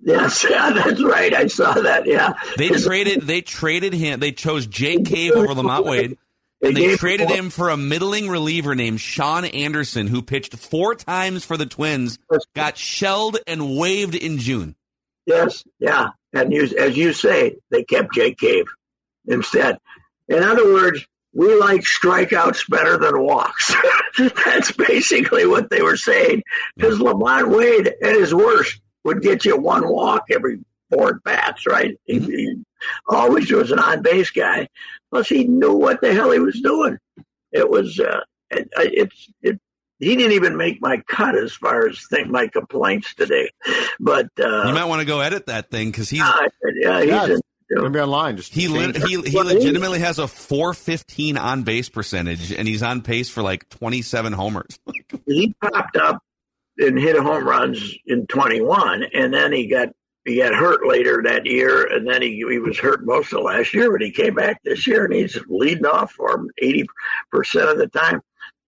Yes, 0.00 0.44
yeah, 0.50 0.72
that's 0.72 1.02
right. 1.02 1.34
I 1.34 1.46
saw 1.46 1.72
that. 1.72 2.06
Yeah, 2.06 2.34
They 2.56 2.68
traded 2.68 3.22
they 3.22 3.40
traded 3.40 3.92
him. 3.92 4.20
They 4.20 4.32
chose 4.32 4.66
Jake 4.66 5.04
Cave 5.06 5.32
over 5.32 5.54
LaMonte 5.54 5.84
Wade. 5.84 6.18
And 6.62 6.74
they 6.74 6.96
traded 6.96 7.28
him 7.28 7.50
for 7.50 7.68
a 7.68 7.76
middling 7.76 8.30
reliever 8.30 8.74
named 8.74 8.98
Shaun 9.00 9.44
Anderson, 9.44 10.06
who 10.06 10.22
pitched 10.22 10.56
four 10.56 10.94
times 10.94 11.44
for 11.44 11.58
the 11.58 11.66
Twins, 11.66 12.18
got 12.54 12.78
shelled 12.78 13.36
and 13.46 13.76
waived 13.76 14.14
in 14.14 14.38
June. 14.38 14.74
Yes, 15.26 15.64
yeah, 15.78 16.10
and 16.32 16.52
you, 16.52 16.62
as 16.78 16.96
you 16.96 17.12
say, 17.12 17.56
they 17.70 17.84
kept 17.84 18.14
Jake 18.14 18.38
Cave 18.38 18.64
instead. 19.26 19.76
In 20.28 20.42
other 20.42 20.72
words, 20.72 21.04
we 21.34 21.54
like 21.56 21.82
strikeouts 21.82 22.68
better 22.70 22.96
than 22.96 23.20
walks. 23.20 23.74
That's 24.18 24.72
basically 24.72 25.46
what 25.46 25.68
they 25.68 25.82
were 25.82 25.98
saying. 25.98 26.42
Because 26.76 26.98
LaMonte 26.98 27.54
Wade, 27.54 27.88
at 28.02 28.14
his 28.14 28.34
worst, 28.34 28.80
would 29.06 29.22
get 29.22 29.44
you 29.44 29.56
one 29.56 29.88
walk 29.88 30.24
every 30.30 30.58
four 30.90 31.14
at 31.14 31.24
bats, 31.24 31.66
right? 31.66 31.98
He, 32.04 32.18
he 32.18 32.54
always 33.08 33.50
was 33.50 33.70
an 33.70 33.78
on 33.78 34.02
base 34.02 34.30
guy. 34.30 34.68
Plus, 35.10 35.28
he 35.28 35.44
knew 35.44 35.72
what 35.72 36.00
the 36.00 36.12
hell 36.12 36.30
he 36.30 36.38
was 36.38 36.60
doing. 36.60 36.98
It 37.52 37.70
was, 37.70 37.98
uh, 37.98 38.20
it, 38.50 38.68
it's, 38.76 39.32
it, 39.42 39.60
he 39.98 40.14
didn't 40.16 40.32
even 40.32 40.56
make 40.56 40.82
my 40.82 40.98
cut 41.08 41.36
as 41.36 41.54
far 41.54 41.88
as 41.88 42.04
think 42.10 42.28
my 42.28 42.48
complaints 42.48 43.14
today. 43.14 43.50
But 43.98 44.26
uh, 44.38 44.64
You 44.66 44.74
might 44.74 44.84
want 44.84 45.00
to 45.00 45.06
go 45.06 45.20
edit 45.20 45.46
that 45.46 45.70
thing 45.70 45.90
because 45.90 46.10
he's 46.10 46.20
uh, 46.20 46.48
yeah, 46.74 47.00
he's 47.00 47.08
Yeah, 47.08 47.24
in, 47.24 47.30
it's 47.30 47.42
gonna 47.74 47.90
be 47.90 48.00
online. 48.00 48.36
Just 48.36 48.52
he 48.52 48.66
change 48.66 48.98
lit 48.98 49.08
he, 49.08 49.22
he 49.22 49.40
legitimately 49.40 50.00
has 50.00 50.18
a 50.18 50.28
415 50.28 51.38
on 51.38 51.62
base 51.62 51.88
percentage 51.88 52.52
and 52.52 52.68
he's 52.68 52.82
on 52.82 53.00
pace 53.00 53.30
for 53.30 53.42
like 53.42 53.68
27 53.70 54.34
homers. 54.34 54.78
he 55.26 55.54
popped 55.62 55.96
up 55.96 56.22
and 56.78 56.98
hit 56.98 57.16
home 57.16 57.46
runs 57.46 57.94
in 58.06 58.26
21, 58.26 59.04
and 59.14 59.32
then 59.32 59.52
he 59.52 59.66
got 59.66 59.88
he 60.24 60.38
got 60.38 60.54
hurt 60.54 60.84
later 60.86 61.22
that 61.24 61.46
year, 61.46 61.86
and 61.92 62.06
then 62.08 62.20
he 62.22 62.36
he 62.50 62.58
was 62.58 62.78
hurt 62.78 63.04
most 63.06 63.32
of 63.32 63.42
last 63.42 63.72
year, 63.72 63.90
but 63.92 64.00
he 64.02 64.10
came 64.10 64.34
back 64.34 64.60
this 64.64 64.86
year 64.86 65.04
and 65.04 65.14
he's 65.14 65.38
leading 65.48 65.86
off 65.86 66.12
for 66.12 66.34
him 66.34 66.50
80 66.58 66.86
percent 67.30 67.68
of 67.68 67.78
the 67.78 67.86
time, 67.88 68.20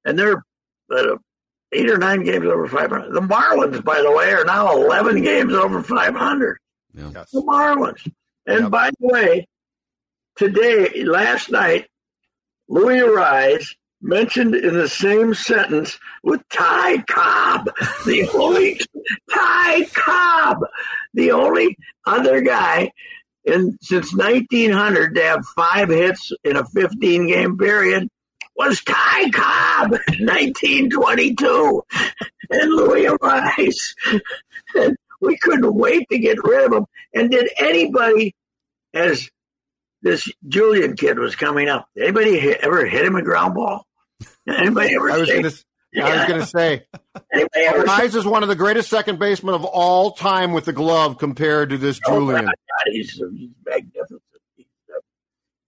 and 0.05 0.19
they're 0.19 0.45
uh, 0.91 1.17
eight 1.73 1.91
or 1.91 1.99
nine 1.99 2.23
games 2.25 2.47
over 2.47 2.67
500. 2.67 3.13
The 3.13 3.21
Marlins, 3.21 3.85
by 3.85 4.01
the 4.01 4.11
way, 4.13 4.33
are 4.33 4.45
now 4.45 4.75
11 4.75 5.23
games 5.23 5.53
over 5.53 5.83
500. 5.83 6.59
Yes. 6.95 7.31
the 7.31 7.43
Marlins. 7.43 8.11
And 8.47 8.63
Yep. 8.63 8.71
by 8.71 8.89
the 8.99 9.07
way, 9.07 9.47
today, 10.37 11.05
last 11.05 11.51
night, 11.51 11.87
Luis 12.69 13.03
Arraez 13.03 13.67
mentioned 14.01 14.55
in 14.55 14.75
the 14.75 14.89
same 14.89 15.35
sentence 15.35 15.99
with 16.23 16.41
Ty 16.49 17.03
Cobb, 17.03 17.71
the 18.07 18.29
only 18.35 18.81
Ty 19.31 19.85
Cobb, 19.87 20.59
the 21.15 21.33
only 21.33 21.77
other 22.07 22.41
guy 22.41 22.93
in 23.45 23.79
since 23.81 24.15
1900 24.15 25.15
to 25.15 25.23
have 25.23 25.47
five 25.57 25.89
hits 25.89 26.33
in 26.45 26.57
a 26.57 26.65
15 26.67 27.27
game 27.27 27.57
period 27.57 28.09
was 28.57 28.83
Ty 28.83 29.31
Cobb, 29.31 29.91
1922, 29.93 31.83
and 32.51 32.71
Luis 32.71 33.11
Arraez. 33.11 34.21
And 34.75 34.99
we 35.23 35.39
couldn't 35.39 35.75
wait 35.75 36.07
to 36.11 36.19
get 36.19 36.45
rid 36.45 36.67
of 36.67 36.75
him. 36.75 36.85
And 37.15 37.31
did 37.31 37.49
anybody, 37.59 38.35
as 38.93 39.31
this 40.03 40.31
Julien 40.47 40.95
kid 40.95 41.19
was 41.19 41.37
coming 41.37 41.71
up, 41.71 41.89
anybody 41.99 42.39
ever 42.39 42.85
hit 42.85 43.07
him 43.07 43.17
a 43.17 43.23
ground 43.23 43.55
ball? 43.55 43.87
Anybody 44.49 44.95
ever? 44.95 45.11
I 45.11 45.19
was 45.19 45.31
gonna. 45.31 45.51
I 46.01 46.19
was 46.19 46.29
gonna 46.29 46.47
say, 46.47 46.87
anybody 47.33 47.65
ever 47.65 47.87
say, 47.87 48.07
is 48.07 48.27
one 48.27 48.43
of 48.43 48.49
the 48.49 48.57
greatest 48.57 48.91
second 48.91 49.19
basemen 49.19 49.55
of 49.55 49.65
all 49.65 50.13
time 50.13 50.53
with 50.53 50.67
the 50.67 50.73
glove 50.73 51.19
compared 51.19 51.71
to 51.71 51.79
this 51.79 51.99
Oh, 52.07 52.21
Julien. 52.21 52.45
God, 52.45 52.55
he's, 52.87 53.13
he's 53.13 53.51
magnificent. 53.65 54.23
He's, 54.57 54.67
uh, 54.95 55.01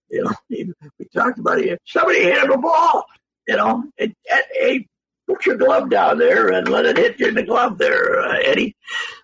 you 0.09 0.23
know, 0.23 0.31
he, 0.47 0.71
we 0.99 1.05
talked 1.13 1.39
about 1.39 1.59
it. 1.59 1.81
Somebody 1.85 2.23
hit 2.23 2.43
him 2.43 2.51
a 2.51 2.57
ball. 2.57 3.05
You 3.47 3.57
know, 3.57 3.83
and, 3.97 4.15
and, 4.31 4.43
hey, 4.53 4.87
put 5.27 5.45
your 5.45 5.57
glove 5.57 5.89
down 5.89 6.19
there 6.19 6.49
and 6.49 6.67
let 6.67 6.85
it 6.85 6.97
hit 6.97 7.19
you 7.19 7.27
in 7.27 7.35
the 7.35 7.43
glove 7.43 7.77
there, 7.79 8.19
uh, 8.19 8.37
Eddie. 8.45 8.75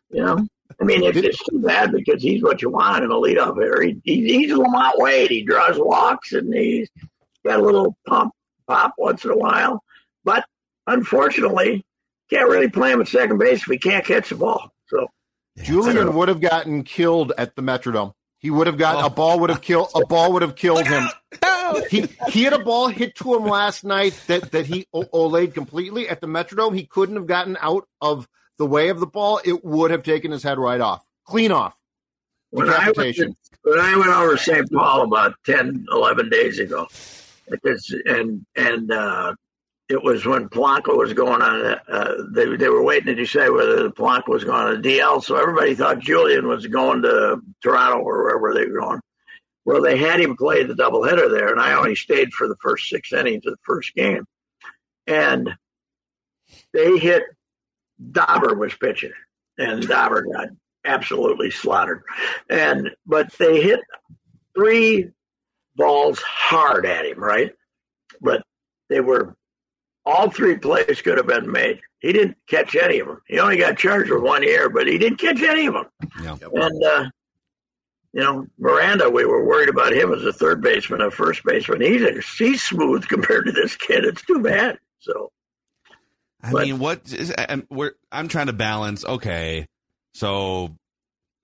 You 0.10 0.24
know, 0.24 0.48
I 0.82 0.84
mean, 0.84 1.04
it's, 1.04 1.18
it's 1.18 1.44
too 1.46 1.60
bad 1.60 1.92
because 1.92 2.22
he's 2.22 2.42
what 2.42 2.62
you 2.62 2.70
want 2.70 3.04
in 3.04 3.12
a 3.12 3.16
leadoff 3.16 3.62
hitter. 3.62 3.82
He, 3.84 4.02
he, 4.04 4.26
he's 4.26 4.52
LaMonte 4.52 4.98
Wade. 4.98 5.30
He 5.30 5.44
draws 5.44 5.78
walks 5.78 6.34
and 6.34 6.54
he's 6.54 6.90
got 7.46 7.60
a 7.60 7.64
little 7.64 7.96
pump 8.08 8.34
pop 8.68 8.94
once 8.98 9.24
in 9.26 9.32
a 9.32 9.38
while, 9.38 9.84
but 10.24 10.44
unfortunately, 10.86 11.86
can't 12.30 12.50
really 12.50 12.70
play 12.70 12.92
him 12.92 13.02
at 13.02 13.08
second 13.08 13.38
base 13.38 13.60
if 13.60 13.66
he 13.66 13.78
can't 13.78 14.06
catch 14.06 14.30
the 14.30 14.36
ball. 14.36 14.72
So. 14.88 15.08
Julien 15.64 16.14
would 16.16 16.28
have 16.28 16.42
gotten 16.42 16.84
killed 16.84 17.34
at 17.38 17.56
the 17.56 17.62
Metrodome. 17.62 18.14
He 18.40 18.52
would 18.52 18.68
have 18.68 18.78
got 18.78 19.04
Oh. 19.04 19.08
a 19.08 19.10
ball 19.10 19.40
would 19.40 19.50
have 19.50 19.62
killed 19.62 19.90
a 19.96 20.06
ball 20.06 20.34
would 20.34 20.42
have 20.44 20.56
killed 20.56 20.86
him. 20.86 21.08
He 21.90 22.08
he 22.30 22.44
had 22.44 22.54
a 22.54 22.60
ball 22.60 22.88
hit 22.88 23.16
to 23.16 23.34
him 23.36 23.44
last 23.46 23.84
night 23.84 24.14
that 24.28 24.52
that 24.52 24.68
he 24.68 24.86
o- 24.94 25.04
olayed 25.06 25.54
completely 25.56 26.08
at 26.08 26.22
the 26.22 26.28
Metrodome. 26.28 26.76
He 26.76 26.86
couldn't 26.86 27.16
have 27.16 27.26
gotten 27.26 27.58
out 27.62 27.88
of 28.00 28.28
the 28.58 28.66
way 28.66 28.90
of 28.90 29.00
the 29.00 29.08
ball. 29.08 29.42
It 29.44 29.66
would 29.66 29.92
have 29.92 30.04
taken 30.04 30.32
his 30.32 30.44
head 30.44 30.60
right 30.60 30.80
off, 30.80 31.04
clean 31.26 31.52
off. 31.52 31.76
when 32.52 32.68
I, 32.70 32.72
went 32.72 32.80
Decapitation. 32.96 33.34
to, 33.34 33.36
when 33.64 33.80
I 33.80 33.96
went 33.98 34.10
over 34.12 34.38
St. 34.38 34.72
Paul 34.72 35.02
about 35.04 35.34
10, 35.46 35.88
11 35.92 36.30
days 36.30 36.60
ago, 36.60 36.88
it's, 37.48 37.94
and 38.06 38.46
and 38.56 38.92
uh, 38.92 39.34
it 39.90 40.02
was 40.02 40.26
when 40.26 40.50
Polanco 40.50 40.98
was 40.98 41.14
going 41.14 41.42
on. 41.42 41.80
Uh, 41.88 42.14
they 42.34 42.56
they 42.56 42.70
were 42.70 42.84
waiting 42.84 43.08
to 43.08 43.16
decide 43.16 43.50
whether 43.50 43.84
the 43.84 43.92
Polanco 43.92 44.30
was 44.30 44.44
going 44.44 44.76
a 44.76 44.82
DL, 44.82 45.24
so 45.24 45.36
everybody 45.36 45.76
thought 45.76 46.00
Julien 46.00 46.48
was 46.48 46.66
going 46.68 47.02
to 47.04 47.40
Toronto 47.64 48.00
or 48.00 48.24
wherever 48.24 48.54
they 48.54 48.70
were 48.70 48.80
going. 48.80 49.00
Well, 49.66 49.82
they 49.82 49.98
had 49.98 50.20
him 50.20 50.38
play 50.38 50.64
the 50.64 50.74
doubleheader 50.74 51.30
there, 51.30 51.52
and 51.52 51.60
I 51.60 51.74
only 51.74 51.96
stayed 51.96 52.34
for 52.34 52.48
the 52.48 52.56
first 52.62 52.90
six 52.90 53.12
innings 53.12 53.46
of 53.46 53.54
the 53.54 53.60
first 53.64 53.94
game, 53.96 54.26
and 55.06 55.50
they 56.74 56.98
hit. 56.98 57.24
Dauber 58.12 58.54
was 58.54 58.76
pitching, 58.76 59.14
and 59.58 59.88
Dauber 59.88 60.24
got 60.32 60.50
absolutely 60.86 61.52
slaughtered. 61.52 62.04
And 62.50 62.92
but 63.06 63.32
they 63.34 63.62
hit 63.62 63.80
three 64.56 65.10
balls 65.78 66.20
hard 66.22 66.86
at 66.86 67.06
him, 67.06 67.20
right? 67.20 67.54
But 68.22 68.42
they 68.90 69.00
were 69.00 69.36
all 70.06 70.30
three 70.30 70.58
plays 70.58 71.02
could 71.02 71.18
have 71.18 71.28
been 71.28 71.52
made. 71.52 71.80
He 72.00 72.14
didn't 72.14 72.38
catch 72.48 72.76
any 72.76 73.00
of 73.00 73.08
them. 73.08 73.22
He 73.28 73.40
only 73.40 73.58
got 73.58 73.78
charged 73.78 74.10
with 74.12 74.22
one 74.24 74.44
year, 74.44 74.70
but 74.70 74.88
he 74.88 74.98
didn't 74.98 75.20
catch 75.20 75.42
any 75.42 75.68
of 75.68 75.74
them. 75.74 75.86
Yeah. 76.22 76.38
And 76.54 76.84
uh, 76.84 77.06
you 78.14 78.22
know, 78.24 78.48
Miranda, 78.58 79.10
we 79.10 79.26
were 79.26 79.46
worried 79.46 79.70
about 79.70 79.94
him 79.94 80.14
as 80.14 80.24
a 80.24 80.34
third 80.34 80.62
baseman, 80.62 81.02
a 81.02 81.12
first 81.12 81.44
baseman. 81.44 81.82
He's 81.82 82.02
a, 82.02 82.22
he's 82.38 82.64
smooth 82.64 83.08
compared 83.08 83.46
to 83.46 83.52
this 83.52 83.76
kid. 83.76 84.06
It's 84.06 84.22
too 84.24 84.40
bad. 84.40 84.78
So 85.00 85.30
I 86.42 86.52
But- 86.52 86.64
mean, 86.68 86.80
what 86.80 87.02
is, 87.14 87.34
I'm, 87.38 87.68
we're, 87.70 87.94
I'm 88.12 88.28
trying 88.28 88.48
to 88.48 88.54
balance. 88.54 89.04
Okay, 89.06 89.68
so 90.14 90.76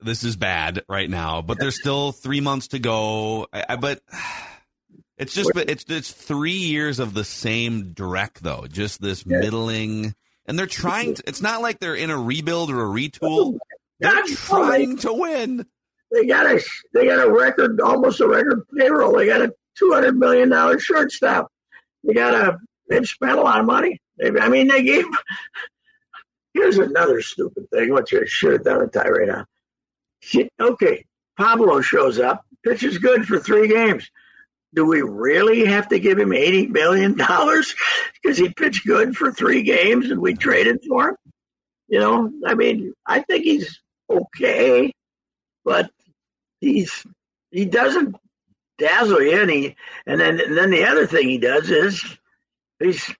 this 0.03 0.23
is 0.23 0.35
bad 0.35 0.83
right 0.87 1.09
now, 1.09 1.41
but 1.41 1.59
there's 1.59 1.79
still 1.79 2.11
three 2.11 2.41
months 2.41 2.69
to 2.69 2.79
go. 2.79 3.47
I, 3.53 3.65
I, 3.69 3.75
but 3.75 4.01
it's 5.17 5.33
just, 5.33 5.51
it's 5.55 5.85
it's 5.89 6.11
three 6.11 6.51
years 6.51 6.99
of 6.99 7.13
the 7.13 7.23
same 7.23 7.93
direct 7.93 8.43
though, 8.43 8.65
just 8.67 9.01
this 9.01 9.25
middling, 9.25 10.15
and 10.45 10.57
they're 10.57 10.67
trying. 10.67 11.15
To, 11.15 11.23
it's 11.27 11.41
not 11.41 11.61
like 11.61 11.79
they're 11.79 11.95
in 11.95 12.09
a 12.09 12.17
rebuild 12.17 12.69
or 12.71 12.81
a 12.81 12.87
retool. 12.87 13.57
They're 13.99 14.23
trying 14.27 14.97
to 14.97 15.13
win. 15.13 15.65
they 16.11 16.25
got 16.25 16.45
a 16.45 16.61
they 16.93 17.05
got 17.05 17.25
a 17.25 17.31
record, 17.31 17.79
almost 17.79 18.19
a 18.21 18.27
record 18.27 18.63
payroll. 18.77 19.15
They 19.17 19.27
got 19.27 19.41
a 19.41 19.53
two 19.77 19.91
hundred 19.93 20.17
million 20.17 20.49
dollar 20.49 20.79
shortstop. 20.79 21.51
They 22.03 22.13
got 22.13 22.33
a 22.33 22.57
they've 22.89 23.07
spent 23.07 23.37
a 23.37 23.41
lot 23.41 23.59
of 23.59 23.65
money. 23.65 24.01
They, 24.17 24.29
I 24.39 24.49
mean, 24.49 24.67
they 24.67 24.83
gave. 24.83 25.05
Here's 26.53 26.77
another 26.77 27.19
stupid 27.21 27.67
thing, 27.71 27.93
which 27.93 28.13
I 28.13 28.25
should 28.25 28.53
have 28.53 28.63
done 28.63 28.81
a 28.81 28.87
tirade 28.87 29.29
on. 29.29 29.45
Okay, 30.59 31.05
Pablo 31.37 31.81
shows 31.81 32.19
up, 32.19 32.45
pitches 32.63 32.97
good 32.97 33.25
for 33.27 33.39
three 33.39 33.67
games. 33.67 34.09
Do 34.73 34.85
we 34.85 35.01
really 35.01 35.65
have 35.65 35.89
to 35.89 35.99
give 35.99 36.17
him 36.17 36.33
eighty 36.33 36.67
million 36.67 37.15
dollars 37.15 37.75
because 38.21 38.37
he 38.37 38.49
pitched 38.49 38.85
good 38.85 39.15
for 39.15 39.31
three 39.31 39.61
games 39.61 40.09
and 40.09 40.19
we 40.19 40.33
traded 40.33 40.83
for 40.87 41.09
him? 41.09 41.15
You 41.87 41.99
know, 41.99 42.31
I 42.45 42.55
mean, 42.55 42.93
I 43.05 43.19
think 43.19 43.43
he's 43.43 43.81
okay, 44.09 44.91
but 45.63 45.91
he's 46.59 47.05
he 47.51 47.65
doesn't 47.65 48.15
dazzle 48.79 49.21
you, 49.21 49.41
and 49.41 49.51
he 49.51 49.75
and 50.07 50.19
then 50.19 50.39
and 50.39 50.57
then 50.57 50.71
the 50.71 50.85
other 50.85 51.05
thing 51.05 51.29
he 51.29 51.37
does 51.37 51.69
is 51.69 52.03
he's 52.79 53.13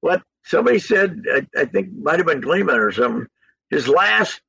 what 0.00 0.22
somebody 0.44 0.78
said. 0.78 1.24
I, 1.32 1.46
I 1.56 1.64
think 1.64 1.92
might 1.92 2.18
have 2.18 2.26
been 2.26 2.42
Gleeman 2.42 2.76
or 2.76 2.92
something. 2.92 3.26
His 3.70 3.88
last 3.88 4.40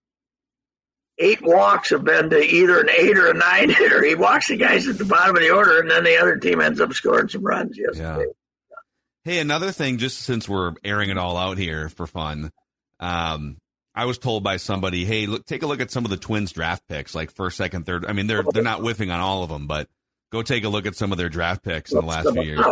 eight 1.17 1.41
walks 1.41 1.89
have 1.89 2.03
been 2.03 2.29
to 2.29 2.39
either 2.39 2.79
an 2.79 2.89
eight 2.89 3.17
or 3.17 3.29
a 3.29 3.33
nine 3.33 3.69
hitter. 3.69 4.03
He 4.03 4.15
walks 4.15 4.47
the 4.49 4.57
guys 4.57 4.87
at 4.87 4.97
the 4.97 5.05
bottom 5.05 5.35
of 5.35 5.41
the 5.41 5.51
order, 5.51 5.79
and 5.79 5.89
then 5.89 6.03
the 6.03 6.17
other 6.17 6.37
team 6.37 6.61
ends 6.61 6.79
up 6.81 6.93
scoring 6.93 7.29
some 7.29 7.43
runs. 7.43 7.77
Yesterday. 7.77 8.25
Yeah. 8.25 8.75
Hey, 9.23 9.39
another 9.39 9.71
thing, 9.71 9.97
just 9.97 10.19
since 10.19 10.47
we're 10.47 10.73
airing 10.83 11.09
it 11.09 11.17
all 11.17 11.37
out 11.37 11.57
here 11.57 11.89
for 11.89 12.05
fun, 12.05 12.51
um, 12.99 13.57
I 13.95 14.05
was 14.05 14.17
told 14.17 14.43
by 14.43 14.57
somebody, 14.57 15.03
"Hey, 15.05 15.25
look, 15.25 15.45
take 15.45 15.63
a 15.63 15.67
look 15.67 15.81
at 15.81 15.89
some 15.89 16.05
of 16.05 16.11
the 16.11 16.17
Twins 16.17 16.51
draft 16.51 16.83
picks, 16.87 17.15
like 17.15 17.31
first, 17.31 17.57
second, 17.57 17.85
third. 17.85 18.05
I 18.05 18.13
mean, 18.13 18.27
they're 18.27 18.43
they're 18.43 18.61
not 18.61 18.81
whiffing 18.81 19.09
on 19.09 19.19
all 19.19 19.41
of 19.43 19.49
them, 19.49 19.67
but 19.67 19.87
go 20.31 20.41
take 20.43 20.63
a 20.63 20.69
look 20.69 20.85
at 20.85 20.95
some 20.95 21.11
of 21.11 21.17
their 21.17 21.29
draft 21.29 21.63
picks 21.63 21.91
in 21.91 21.99
the 22.01 22.05
last 22.05 22.29
few 22.29 22.41
years. 22.41 22.65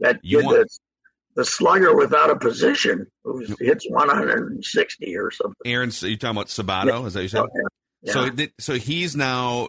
That 0.00 0.18
you 0.22 0.44
want, 0.44 0.68
the 1.38 1.44
slugger 1.44 1.94
without 1.94 2.30
a 2.30 2.36
position 2.36 3.06
who 3.22 3.46
hits 3.60 3.88
160 3.88 5.16
or 5.16 5.30
something. 5.30 5.54
Aaron, 5.64 5.92
you 6.02 6.16
talking 6.16 6.36
about 6.36 6.48
Sabato? 6.48 6.86
Yeah. 6.86 7.06
Is 7.06 7.12
that 7.14 7.22
you 7.22 7.28
said? 7.28 7.44
Yeah. 8.02 8.12
So, 8.12 8.30
so 8.58 8.74
he's 8.74 9.14
now, 9.14 9.68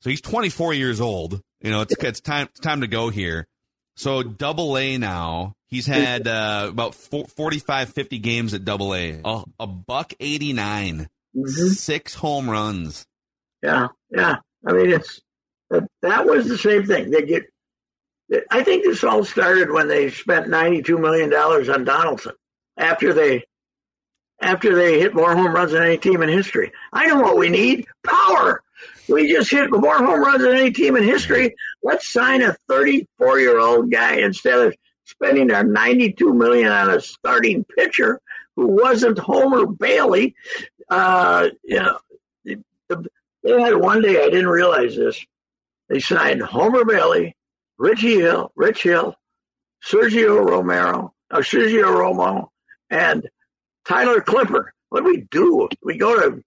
so 0.00 0.08
he's 0.08 0.22
24 0.22 0.72
years 0.72 1.02
old. 1.02 1.42
You 1.60 1.70
know, 1.70 1.82
it's 1.82 1.94
it's 2.02 2.20
time 2.22 2.48
it's 2.50 2.60
time 2.60 2.80
to 2.80 2.86
go 2.86 3.10
here. 3.10 3.46
So 3.94 4.22
Double 4.22 4.78
A 4.78 4.96
now. 4.96 5.54
He's 5.66 5.86
had 5.86 6.26
uh, 6.26 6.66
about 6.70 6.94
45, 6.94 7.90
50 7.90 8.18
games 8.18 8.54
at 8.54 8.64
Double 8.64 8.94
A. 8.94 9.20
Oh, 9.22 9.44
a 9.60 9.66
buck 9.66 10.14
89, 10.18 11.08
mm-hmm. 11.36 11.68
six 11.68 12.14
home 12.14 12.48
runs. 12.48 13.06
Yeah, 13.62 13.88
yeah. 14.10 14.36
I 14.66 14.72
mean, 14.72 14.90
it's 14.90 15.20
that 15.70 16.26
was 16.26 16.48
the 16.48 16.56
same 16.56 16.86
thing. 16.86 17.10
They 17.10 17.22
get 17.22 17.51
I 18.50 18.62
think 18.62 18.84
this 18.84 19.04
all 19.04 19.24
started 19.24 19.70
when 19.70 19.88
they 19.88 20.10
spent 20.10 20.46
$92 20.46 20.98
million 20.98 21.32
on 21.32 21.84
Donaldson 21.84 22.32
after 22.76 23.12
they 23.12 23.44
after 24.40 24.74
they 24.74 24.98
hit 24.98 25.14
more 25.14 25.34
home 25.36 25.54
runs 25.54 25.70
than 25.70 25.84
any 25.84 25.96
team 25.96 26.20
in 26.20 26.28
history. 26.28 26.72
I 26.92 27.06
know 27.06 27.20
what 27.20 27.36
we 27.38 27.48
need 27.48 27.86
power. 28.04 28.62
We 29.08 29.32
just 29.32 29.50
hit 29.50 29.70
more 29.70 29.98
home 29.98 30.20
runs 30.20 30.42
than 30.42 30.56
any 30.56 30.72
team 30.72 30.96
in 30.96 31.04
history. 31.04 31.54
Let's 31.82 32.12
sign 32.12 32.42
a 32.42 32.56
34 32.68 33.38
year 33.38 33.60
old 33.60 33.90
guy 33.90 34.16
instead 34.16 34.58
of 34.58 34.74
spending 35.04 35.52
our 35.52 35.62
92 35.62 36.34
million 36.34 36.72
on 36.72 36.90
a 36.90 37.00
starting 37.00 37.64
pitcher 37.64 38.20
who 38.56 38.66
wasn't 38.66 39.18
Homer 39.18 39.66
Bailey. 39.66 40.34
Uh, 40.88 41.50
you 41.62 41.80
know, 41.80 41.98
they 42.44 43.60
had 43.60 43.76
one 43.76 44.02
day 44.02 44.22
I 44.22 44.30
didn't 44.30 44.48
realize 44.48 44.96
this. 44.96 45.24
They 45.88 46.00
signed 46.00 46.42
Homer 46.42 46.84
Bailey, 46.84 47.36
Richie 47.78 48.20
Hill, 48.20 48.52
Rich 48.54 48.82
Hill, 48.82 49.14
Sergio 49.84 50.44
Romero, 50.44 51.14
uh, 51.30 51.38
Sergio 51.38 51.84
Romo, 51.84 52.48
and 52.90 53.28
Tyler 53.86 54.20
Clippard. 54.20 54.66
What 54.90 55.04
do 55.04 55.10
we 55.10 55.22
do? 55.30 55.68
We 55.82 55.96
go 55.96 56.14
to 56.30 56.42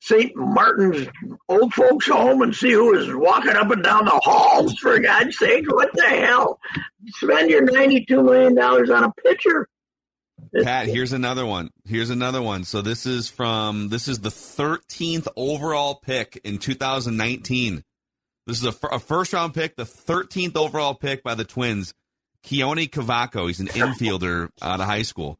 St. 0.00 0.36
Martin's 0.36 1.08
old 1.48 1.72
folks 1.72 2.08
home 2.08 2.42
and 2.42 2.54
see 2.54 2.72
who 2.72 2.94
is 2.94 3.14
walking 3.14 3.56
up 3.56 3.70
and 3.70 3.82
down 3.82 4.04
the 4.04 4.20
halls, 4.22 4.76
for 4.78 4.98
God's 4.98 5.38
sake. 5.38 5.64
What 5.72 5.90
the 5.94 6.02
hell? 6.02 6.58
Spend 7.06 7.50
your 7.50 7.66
$92 7.66 8.10
million 8.22 8.58
on 8.58 9.04
a 9.04 9.12
pitcher. 9.22 9.66
Pat, 10.62 10.86
here's 10.86 11.12
another 11.12 11.46
one. 11.46 11.70
Here's 11.86 12.10
another 12.10 12.42
one. 12.42 12.64
So 12.64 12.82
this 12.82 13.06
is 13.06 13.28
from 13.28 13.88
this 13.88 14.08
is 14.08 14.20
the 14.20 14.28
13th 14.28 15.26
overall 15.36 15.94
pick 15.94 16.38
in 16.44 16.58
2019. 16.58 17.82
This 18.46 18.62
is 18.62 18.66
a, 18.66 18.86
a 18.88 18.98
first 18.98 19.32
round 19.32 19.54
pick, 19.54 19.76
the 19.76 19.84
13th 19.84 20.56
overall 20.56 20.94
pick 20.94 21.22
by 21.22 21.34
the 21.34 21.44
Twins. 21.44 21.94
Keoni 22.44 22.88
Cavaco. 22.90 23.46
He's 23.46 23.60
an 23.60 23.68
infielder 23.68 24.50
out 24.60 24.80
of 24.80 24.86
high 24.86 25.02
school. 25.02 25.38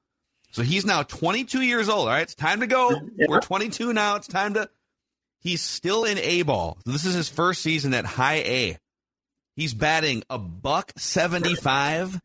So 0.53 0.63
he's 0.63 0.87
now 0.87 1.03
22 1.03 1.63
years 1.63 1.89
old. 1.89 2.09
All 2.09 2.15
right, 2.15 2.23
it's 2.23 2.35
time 2.35 2.61
to 2.61 2.67
go. 2.67 2.91
Yeah. 3.17 3.27
We're 3.29 3.41
22 3.41 3.93
now. 3.93 4.17
It's 4.17 4.29
time 4.29 4.55
to. 4.55 4.71
He's 5.41 5.61
still 5.61 6.05
in 6.05 6.17
A 6.19 6.43
ball. 6.43 6.79
This 6.87 7.05
is 7.05 7.15
his 7.15 7.29
first 7.29 7.61
season 7.61 7.93
at 7.93 8.07
high 8.07 8.37
A. 8.37 8.79
He's 9.57 9.75
batting 9.75 10.23
a 10.31 10.39
buck 10.39 10.93
75 10.97 12.21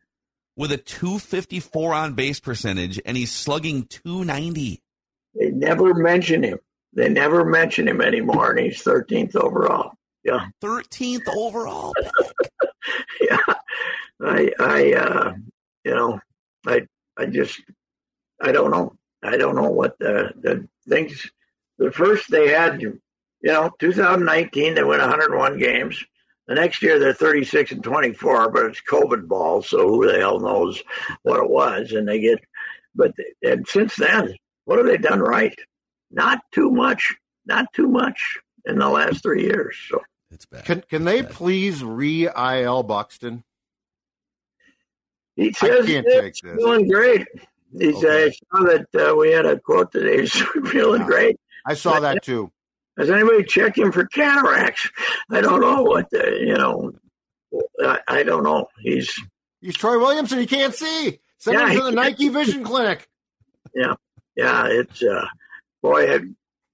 with 0.56 0.72
a 0.72 0.78
254 0.78 1.94
on 1.94 2.14
base 2.14 2.40
percentage, 2.40 3.00
and 3.04 3.16
he's 3.16 3.32
slugging 3.32 3.84
290. 3.84 4.80
They 5.34 5.50
never 5.50 5.94
mention 5.94 6.42
him. 6.42 6.58
They 6.92 7.08
never 7.08 7.44
mention 7.44 7.86
him 7.86 8.00
anymore, 8.00 8.50
and 8.52 8.60
he's 8.60 8.82
13th 8.82 9.36
overall. 9.36 9.92
Yeah. 10.24 10.46
13th 10.62 11.28
overall. 11.34 11.94
yeah. 13.20 13.38
I, 14.22 14.50
I, 14.60 14.92
uh, 14.92 15.32
you 15.84 15.94
know, 15.94 16.20
I, 16.66 16.86
I 17.18 17.26
just, 17.26 17.60
I 18.42 18.52
don't 18.52 18.70
know. 18.70 18.94
I 19.22 19.36
don't 19.36 19.54
know 19.54 19.70
what 19.70 19.98
the, 19.98 20.32
the 20.40 20.66
things, 20.88 21.30
the 21.78 21.90
first 21.92 22.30
they 22.30 22.48
had, 22.48 22.80
you 22.80 23.00
know, 23.42 23.70
2019, 23.78 24.74
they 24.74 24.82
went 24.82 25.00
101 25.00 25.58
games. 25.58 26.02
The 26.46 26.54
next 26.54 26.82
year 26.82 26.98
they're 26.98 27.12
36 27.14 27.72
and 27.72 27.84
24, 27.84 28.50
but 28.50 28.66
it's 28.66 28.82
COVID 28.90 29.28
ball, 29.28 29.62
so 29.62 29.88
who 29.88 30.10
the 30.10 30.18
hell 30.18 30.40
knows 30.40 30.82
what 31.22 31.38
it 31.42 31.48
was? 31.48 31.92
And 31.92 32.08
they 32.08 32.18
get, 32.18 32.40
but 32.94 33.12
and 33.42 33.66
since 33.68 33.94
then, 33.94 34.34
what 34.64 34.78
have 34.78 34.86
they 34.86 34.96
done 34.96 35.20
right? 35.20 35.56
Not 36.10 36.40
too 36.52 36.70
much. 36.70 37.14
Not 37.46 37.72
too 37.72 37.88
much 37.88 38.38
in 38.66 38.78
the 38.78 38.88
last 38.88 39.22
three 39.22 39.42
years. 39.42 39.76
So 39.88 40.00
it's 40.30 40.46
bad. 40.46 40.64
Can 40.64 40.82
can 40.88 41.04
they 41.04 41.22
bad. 41.22 41.32
please 41.32 41.82
re 41.82 42.28
IL 42.28 42.82
Buxton? 42.82 43.44
He 45.36 45.52
says 45.52 45.86
he's 45.86 46.40
feeling 46.40 46.88
great. 46.88 47.26
He 47.78 47.94
okay. 47.94 48.26
I 48.26 48.30
saw 48.30 48.64
that 48.64 48.86
uh, 48.94 49.14
we 49.14 49.30
had 49.30 49.46
a 49.46 49.58
quote 49.58 49.92
today. 49.92 50.20
He's 50.20 50.32
feeling 50.70 51.02
yeah. 51.02 51.06
great. 51.06 51.40
I 51.66 51.74
saw 51.74 51.94
but, 51.94 52.00
that 52.00 52.22
too. 52.22 52.50
Has 52.98 53.10
anybody 53.10 53.44
checked 53.44 53.78
him 53.78 53.92
for 53.92 54.04
cataracts? 54.06 54.90
I 55.30 55.40
don't 55.40 55.60
know 55.60 55.82
what 55.82 56.10
the, 56.10 56.38
you 56.40 56.54
know. 56.54 56.92
I, 57.80 58.00
I 58.08 58.22
don't 58.22 58.42
know. 58.42 58.66
He's 58.80 59.12
he's 59.60 59.76
Troy 59.76 59.98
Williamson. 59.98 60.38
He 60.38 60.46
can't 60.46 60.74
see. 60.74 61.20
Send 61.38 61.58
yeah, 61.58 61.70
him 61.70 61.78
to 61.78 61.84
the 61.84 61.92
Nike 61.92 62.28
Vision 62.28 62.62
Clinic. 62.62 63.08
Yeah, 63.74 63.94
yeah. 64.36 64.66
It's 64.66 65.02
uh, 65.02 65.26
boy, 65.82 66.06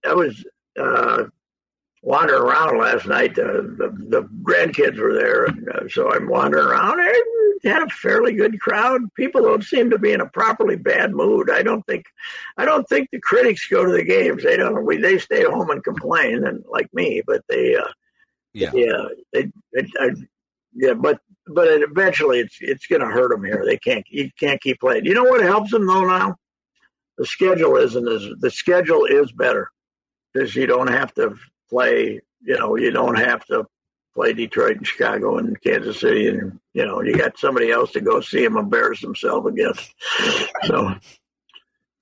that 0.02 0.16
was 0.16 0.44
uh, 0.78 1.24
wandering 2.06 2.40
around 2.40 2.78
last 2.78 3.06
night. 3.06 3.36
Uh, 3.36 3.62
the, 3.78 3.92
the 4.08 4.22
grandkids 4.42 4.98
were 4.98 5.12
there, 5.12 5.44
and 5.46 5.68
uh, 5.68 5.88
so 5.88 6.10
I'm 6.12 6.28
wandering 6.28 6.66
around. 6.66 7.00
And 7.00 7.24
had 7.64 7.82
a 7.82 7.88
fairly 7.88 8.32
good 8.32 8.60
crowd. 8.60 9.00
People 9.14 9.42
don't 9.42 9.64
seem 9.64 9.90
to 9.90 9.98
be 9.98 10.12
in 10.12 10.20
a 10.20 10.28
properly 10.28 10.76
bad 10.76 11.12
mood. 11.12 11.50
I 11.50 11.62
don't 11.64 11.84
think, 11.84 12.04
I 12.56 12.64
don't 12.64 12.88
think 12.88 13.08
the 13.10 13.20
critics 13.20 13.66
go 13.66 13.84
to 13.84 13.90
the 13.90 14.04
games. 14.04 14.44
They 14.44 14.56
don't. 14.56 14.86
We 14.86 14.98
they 14.98 15.18
stay 15.18 15.42
home 15.42 15.70
and 15.70 15.82
complain, 15.82 16.44
and 16.44 16.64
like 16.70 16.92
me, 16.94 17.22
but 17.26 17.42
they, 17.48 17.74
uh, 17.74 17.88
yeah, 18.52 18.70
yeah, 18.72 19.04
they, 19.32 19.50
they 19.74 19.88
I, 19.98 20.10
yeah, 20.74 20.94
but 20.94 21.18
but 21.48 21.66
it, 21.66 21.82
eventually 21.82 22.38
it's 22.38 22.56
it's 22.60 22.86
going 22.86 23.00
to 23.02 23.08
hurt 23.08 23.30
them 23.30 23.44
here. 23.44 23.64
They 23.66 23.78
can't 23.78 24.06
you 24.08 24.30
can't 24.38 24.60
keep 24.60 24.78
playing. 24.78 25.04
You 25.04 25.14
know 25.14 25.24
what 25.24 25.42
helps 25.42 25.72
them 25.72 25.86
though 25.86 26.06
now? 26.06 26.36
The 27.18 27.26
schedule 27.26 27.76
isn't 27.76 28.08
as 28.08 28.28
the 28.38 28.50
schedule 28.50 29.06
is 29.06 29.32
better 29.32 29.70
because 30.32 30.54
you 30.54 30.66
don't 30.66 30.88
have 30.88 31.12
to 31.14 31.34
play. 31.68 32.20
You 32.42 32.58
know, 32.58 32.76
you 32.76 32.90
don't 32.90 33.16
have 33.16 33.44
to 33.46 33.66
play 34.14 34.32
Detroit 34.32 34.78
and 34.78 34.86
Chicago 34.86 35.38
and 35.38 35.60
Kansas 35.60 36.00
City, 36.00 36.28
and 36.28 36.58
you 36.74 36.84
know, 36.84 37.02
you 37.02 37.16
got 37.16 37.38
somebody 37.38 37.70
else 37.70 37.92
to 37.92 38.00
go 38.00 38.20
see 38.20 38.44
him 38.44 38.56
embarrass 38.56 39.00
himself 39.00 39.46
against. 39.46 39.94
So, 40.64 40.94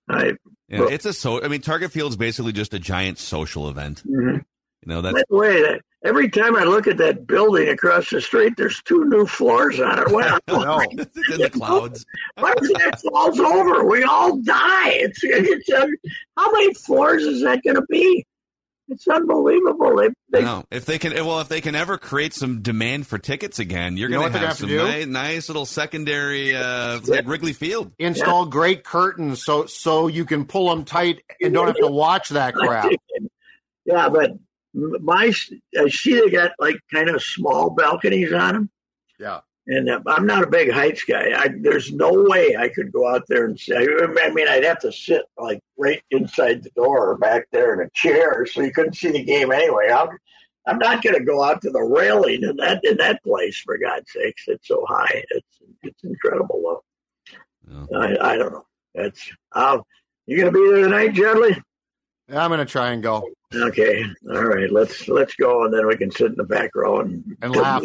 I. 0.08 0.32
Yeah, 0.68 0.86
it's 0.88 1.04
a 1.04 1.12
so. 1.12 1.42
I 1.42 1.48
mean, 1.48 1.60
Target 1.60 1.92
Field's 1.92 2.16
basically 2.16 2.52
just 2.52 2.72
a 2.72 2.78
giant 2.78 3.18
social 3.18 3.68
event. 3.68 4.02
Mm-hmm. 4.06 4.36
You 4.36 4.86
know, 4.86 5.02
that's. 5.02 5.22
The 5.28 5.36
way, 5.36 5.62
that 5.62 5.82
every 6.04 6.30
time 6.30 6.56
I 6.56 6.64
look 6.64 6.86
at 6.86 6.98
that 6.98 7.26
building 7.26 7.68
across 7.68 8.10
the 8.10 8.20
street, 8.20 8.54
there's 8.56 8.80
two 8.82 9.04
new 9.06 9.26
floors 9.26 9.80
on 9.80 9.98
it. 9.98 10.10
Well, 10.10 10.38
no, 10.48 10.80
it's 10.90 11.30
in 11.30 11.40
the 11.40 11.50
clouds. 11.52 12.06
What 12.36 12.58
if 12.62 12.72
that 12.78 13.00
falls 13.00 13.40
over? 13.40 13.84
We 13.84 14.04
all 14.04 14.36
die. 14.38 14.90
It's, 14.90 15.22
it's 15.22 15.70
uh, 15.70 15.86
how 16.36 16.52
many 16.52 16.72
floors 16.74 17.24
is 17.24 17.42
that 17.42 17.62
going 17.62 17.76
to 17.76 17.86
be? 17.88 18.24
It's 18.88 19.08
unbelievable. 19.08 19.96
They, 19.96 20.08
they 20.30 20.44
know. 20.44 20.64
If 20.70 20.84
they 20.84 20.98
can, 20.98 21.12
well, 21.24 21.40
if 21.40 21.48
they 21.48 21.60
can 21.60 21.74
ever 21.74 21.96
create 21.96 22.34
some 22.34 22.60
demand 22.60 23.06
for 23.06 23.18
tickets 23.18 23.58
again, 23.58 23.96
you're 23.96 24.10
you 24.10 24.16
going 24.16 24.32
to 24.32 24.38
have, 24.38 24.48
have 24.48 24.56
some 24.58 24.76
nice, 24.76 25.06
nice, 25.06 25.48
little 25.48 25.64
secondary, 25.64 26.54
uh, 26.54 27.00
like 27.06 27.26
Wrigley 27.26 27.54
Field. 27.54 27.92
Install 27.98 28.44
yeah. 28.44 28.50
great 28.50 28.84
curtains 28.84 29.42
so 29.42 29.64
so 29.66 30.06
you 30.08 30.26
can 30.26 30.44
pull 30.44 30.68
them 30.68 30.84
tight 30.84 31.22
and 31.40 31.54
don't 31.54 31.66
have 31.66 31.76
to 31.76 31.88
watch 31.88 32.28
that 32.30 32.54
crap. 32.54 32.90
Yeah, 33.86 34.08
but 34.10 34.32
my 34.74 35.32
I 35.78 35.88
see 35.88 36.20
they 36.20 36.30
got 36.30 36.52
like 36.58 36.76
kind 36.92 37.08
of 37.08 37.22
small 37.22 37.70
balconies 37.70 38.32
on 38.32 38.54
them. 38.54 38.70
Yeah. 39.18 39.40
And 39.66 39.88
uh, 39.88 40.00
I'm 40.06 40.26
not 40.26 40.42
a 40.42 40.48
big 40.48 40.70
heights 40.70 41.04
guy. 41.04 41.32
I, 41.34 41.48
there's 41.58 41.90
no 41.90 42.12
way 42.12 42.56
I 42.56 42.68
could 42.68 42.92
go 42.92 43.08
out 43.08 43.24
there 43.28 43.46
and 43.46 43.58
say. 43.58 43.76
I 43.76 44.30
mean, 44.30 44.46
I'd 44.46 44.64
have 44.64 44.80
to 44.80 44.92
sit 44.92 45.22
like 45.38 45.60
right 45.78 46.02
inside 46.10 46.62
the 46.62 46.70
door 46.70 47.10
or 47.10 47.16
back 47.16 47.46
there 47.50 47.74
in 47.74 47.86
a 47.86 47.90
chair, 47.94 48.44
so 48.44 48.60
you 48.60 48.72
couldn't 48.72 48.96
see 48.96 49.10
the 49.10 49.24
game 49.24 49.52
anyway. 49.52 49.88
I'm, 49.90 50.08
I'm 50.66 50.78
not 50.78 51.02
going 51.02 51.16
to 51.16 51.24
go 51.24 51.42
out 51.42 51.62
to 51.62 51.70
the 51.70 51.82
railing 51.82 52.42
in 52.42 52.56
that 52.56 52.80
in 52.84 52.98
that 52.98 53.22
place. 53.22 53.58
For 53.58 53.78
God's 53.78 54.12
sakes, 54.12 54.44
it's 54.48 54.68
so 54.68 54.84
high. 54.86 55.24
It's 55.30 55.58
it's 55.82 56.04
incredible 56.04 56.82
though. 57.66 57.98
I, 57.98 58.32
I 58.32 58.36
don't 58.36 58.52
know. 58.52 58.66
It's 58.94 59.30
uh, 59.52 59.78
you 60.26 60.36
going 60.36 60.52
to 60.52 60.58
be 60.58 60.72
there 60.72 60.84
tonight, 60.84 61.14
Judley? 61.14 61.56
I'm 62.28 62.50
going 62.50 62.58
to 62.58 62.66
try 62.66 62.92
and 62.92 63.02
go 63.02 63.28
Okay, 63.54 64.04
all 64.30 64.44
right. 64.44 64.70
Let's 64.70 65.08
let's 65.08 65.34
go, 65.34 65.64
and 65.64 65.72
then 65.72 65.86
we 65.86 65.96
can 65.96 66.10
sit 66.10 66.28
in 66.28 66.34
the 66.34 66.44
back 66.44 66.70
row 66.74 67.00
and, 67.00 67.36
and 67.42 67.54
laugh. 67.54 67.82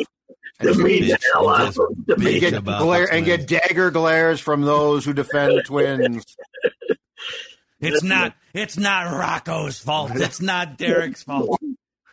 To 0.62 0.70
And 0.70 0.78
me, 0.80 1.02
bitch, 1.02 1.20
the 1.20 1.20
hell 1.34 1.50
out 1.50 1.68
of 1.70 1.76
them. 1.76 2.22
To 2.22 2.40
get 2.40 2.64
glare 2.64 3.12
and 3.12 3.26
get 3.26 3.48
dagger 3.48 3.92
glares 3.92 4.40
from 4.40 4.62
those 4.62 5.06
who 5.06 5.14
defend 5.14 5.58
the 5.58 5.64
twins. 5.64 6.26
It's 7.82 8.04
not. 8.04 8.36
It's 8.54 8.78
not 8.78 9.12
Rocco's 9.12 9.80
fault. 9.80 10.12
It's 10.16 10.42
not 10.42 10.78
Derek's 10.78 11.24
fault. 11.24 11.60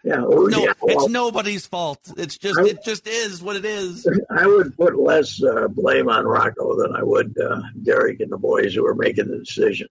yeah, 0.04 0.22
oh, 0.24 0.46
No, 0.46 0.62
yeah, 0.62 0.72
it's 0.82 0.96
well, 0.96 1.08
nobody's 1.08 1.66
fault. 1.66 1.98
It's 2.16 2.38
just. 2.38 2.58
It 2.60 2.84
just 2.84 3.06
is 3.06 3.42
what 3.42 3.56
it 3.56 3.64
is. 3.64 4.08
I 4.30 4.46
would 4.46 4.76
put 4.76 4.98
less 4.98 5.42
uh, 5.42 5.68
blame 5.68 6.08
on 6.08 6.24
Rocco 6.24 6.80
than 6.80 6.94
I 6.94 7.02
would 7.02 7.36
uh, 7.38 7.62
Derek 7.82 8.20
and 8.20 8.30
the 8.30 8.38
boys 8.38 8.74
who 8.74 8.86
are 8.86 8.94
making 8.94 9.28
the 9.28 9.38
decisions. 9.38 9.90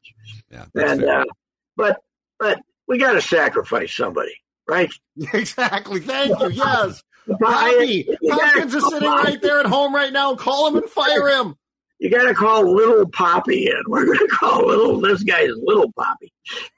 Yeah. 0.50 0.66
And 0.76 1.04
uh, 1.04 1.26
but 1.76 2.02
but 2.40 2.62
we 2.88 2.98
got 2.98 3.14
to 3.14 3.22
sacrifice 3.22 3.94
somebody, 3.94 4.36
right? 4.68 4.94
exactly. 5.34 6.00
Thank 6.00 6.40
you. 6.40 6.52
Yes. 6.52 7.04
Poppy. 7.42 8.04
gotta 8.04 8.46
Hopkins 8.46 8.76
is 8.76 8.84
sitting 8.88 9.10
Poppy. 9.10 9.32
right 9.32 9.42
there 9.42 9.60
at 9.60 9.66
home 9.66 9.94
right 9.94 10.14
now. 10.14 10.36
Call 10.36 10.68
him 10.68 10.78
and 10.78 10.90
fire 10.90 11.28
him. 11.30 11.56
You 12.00 12.10
got 12.10 12.24
to 12.26 12.34
call 12.34 12.74
little 12.76 13.08
Poppy 13.08 13.68
in. 13.68 13.82
We're 13.88 14.06
going 14.06 14.20
to 14.20 14.28
call 14.28 14.68
little. 14.68 15.00
This 15.02 15.24
guy 15.24 15.42
is 15.42 15.58
little 15.64 15.92
Poppy. 15.94 16.32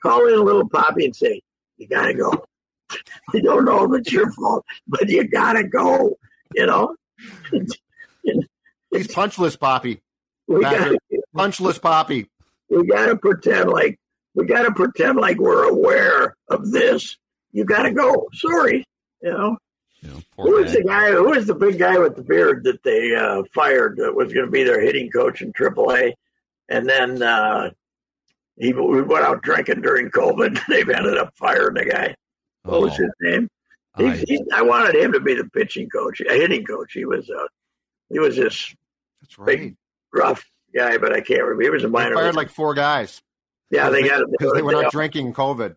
Call 0.03 0.27
in 0.27 0.43
little 0.43 0.69
Poppy 0.69 1.05
and 1.05 1.15
say, 1.15 1.41
"You 1.77 1.87
got 1.87 2.05
to 2.05 2.13
go." 2.13 2.45
I 3.33 3.39
don't 3.39 3.65
know 3.65 3.83
if 3.93 3.99
it's 3.99 4.11
your 4.11 4.31
fault, 4.31 4.65
but 4.87 5.09
you 5.09 5.27
got 5.27 5.53
to 5.53 5.63
go. 5.63 6.17
You 6.53 6.65
know. 6.67 6.95
He's 8.91 9.07
punchless, 9.07 9.57
Poppy. 9.57 10.01
We 10.47 10.61
got 10.61 10.77
Patrick. 10.77 11.01
Punchless, 11.35 11.81
Poppy. 11.81 12.29
we 12.69 12.85
got 12.85 13.07
to 13.07 13.17
pretend 13.17 13.69
like 13.69 13.99
we 14.33 14.45
got 14.45 14.63
to 14.63 14.71
pretend 14.71 15.17
like 15.17 15.37
we're 15.37 15.67
aware 15.67 16.35
of 16.49 16.71
this. 16.71 17.17
You 17.51 17.65
got 17.65 17.83
to 17.83 17.91
go. 17.91 18.27
Sorry, 18.33 18.85
you 19.21 19.31
know. 19.31 19.57
You 20.01 20.09
know, 20.09 20.19
Who 20.43 20.61
was 20.61 20.73
the 20.73 20.83
guy? 20.83 21.11
Who 21.11 21.29
was 21.29 21.47
the 21.47 21.55
big 21.55 21.79
guy 21.79 21.97
with 21.97 22.15
the 22.15 22.21
beard 22.23 22.63
that 22.65 22.83
they 22.83 23.15
uh, 23.15 23.43
fired? 23.53 23.97
That 23.97 24.15
was 24.15 24.31
going 24.31 24.45
to 24.45 24.51
be 24.51 24.63
their 24.63 24.79
hitting 24.81 25.09
coach 25.09 25.41
in 25.41 25.51
AAA, 25.53 26.13
and 26.69 26.87
then 26.87 27.21
uh, 27.23 27.71
he 28.57 28.73
we 28.73 29.01
went 29.01 29.25
out 29.25 29.41
drinking 29.41 29.81
during 29.81 30.09
COVID. 30.11 30.59
They've 30.69 30.87
ended 30.89 31.17
up 31.17 31.33
firing 31.35 31.73
the 31.75 31.85
guy. 31.85 32.15
What 32.63 32.81
was 32.81 32.93
Oh, 32.93 33.03
his 33.03 33.11
name? 33.21 33.49
He, 33.97 34.05
I- 34.05 34.15
he, 34.27 34.41
I 34.53 34.61
wanted 34.61 34.95
him 34.95 35.13
to 35.13 35.19
be 35.19 35.33
the 35.33 35.45
pitching 35.49 35.89
coach, 35.89 36.21
a 36.21 36.31
hitting 36.33 36.63
coach. 36.63 36.93
He 36.93 37.05
was 37.05 37.27
uh, 37.29 37.47
he 38.09 38.19
was 38.19 38.35
this 38.35 38.75
That's 39.21 39.35
big 39.45 39.59
right. 39.61 39.75
gruff 40.11 40.45
guy, 40.75 40.97
but 40.99 41.11
I 41.11 41.21
can't 41.21 41.41
remember. 41.41 41.63
He 41.63 41.69
was 41.71 41.83
a 41.83 41.87
They 41.87 41.91
minor. 41.91 42.13
fired 42.15 42.25
league. 42.27 42.35
like 42.35 42.49
four 42.51 42.75
guys. 42.75 43.23
yeah, 43.71 43.89
they 43.89 44.07
got 44.07 44.21
because 44.29 44.53
they 44.53 44.61
went 44.61 44.77
it. 44.77 44.85
out 44.85 44.91
drinking 44.91 45.33
COVID. 45.33 45.75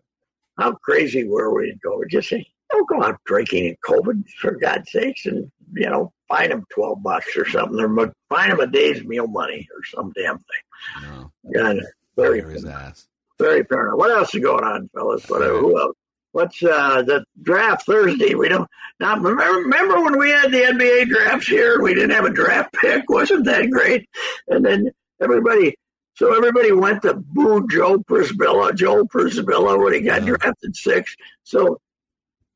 How 0.59 0.73
crazy 0.73 1.23
were 1.23 1.51
we 1.55 1.71
in 1.71 1.79
COVID? 1.83 2.09
Just 2.09 2.29
say, 2.29 2.45
don't 2.71 2.89
go 2.89 3.03
out 3.03 3.19
drinking 3.25 3.65
in 3.65 3.75
COVID, 3.85 4.27
for 4.39 4.51
God's 4.55 4.91
sakes, 4.91 5.25
and, 5.25 5.51
you 5.73 5.89
know, 5.89 6.11
fine 6.27 6.49
them 6.49 6.63
12 6.73 7.03
bucks 7.03 7.35
or 7.37 7.47
something, 7.47 7.79
or 7.79 8.13
fine 8.29 8.49
them 8.49 8.59
a 8.59 8.67
day's 8.67 9.03
meal 9.03 9.27
money 9.27 9.67
or 9.75 9.83
some 9.83 10.11
damn 10.15 10.37
thing. 10.37 11.03
no, 11.03 11.31
God, 11.53 11.77
very, 12.15 12.41
fire 12.41 12.49
his 12.51 12.65
ass. 12.65 13.07
very 13.39 13.63
paranoid. 13.63 13.97
What 13.99 14.11
else 14.11 14.33
is 14.33 14.41
going 14.43 14.63
on, 14.63 14.89
fellas? 14.93 15.27
What, 15.29 15.41
who 15.41 15.79
else? 15.79 15.95
What's 16.33 16.63
uh, 16.63 17.01
the 17.01 17.25
draft 17.41 17.85
Thursday? 17.85 18.35
We 18.35 18.47
don't 18.47 18.65
now. 19.01 19.17
Remember, 19.17 19.43
remember 19.59 20.01
when 20.01 20.17
we 20.17 20.29
had 20.29 20.49
the 20.49 20.61
NBA 20.61 21.09
drafts 21.09 21.47
here? 21.47 21.81
We 21.81 21.93
didn't 21.93 22.11
have 22.11 22.23
a 22.23 22.29
draft 22.29 22.73
pick. 22.81 23.09
Wasn't 23.09 23.43
that 23.45 23.69
great? 23.69 24.07
And 24.47 24.63
then 24.65 24.91
everybody, 25.21 25.75
so 26.15 26.33
everybody 26.33 26.71
went 26.71 27.01
to 27.01 27.15
boo 27.15 27.67
Joe 27.67 27.97
Przybilla, 27.97 28.73
Joe 28.75 29.03
Przybilla 29.03 29.83
when 29.83 29.91
he 29.93 29.99
got 29.99 30.21
Yeah. 30.25 30.35
drafted 30.37 30.73
six. 30.73 31.13
So 31.43 31.81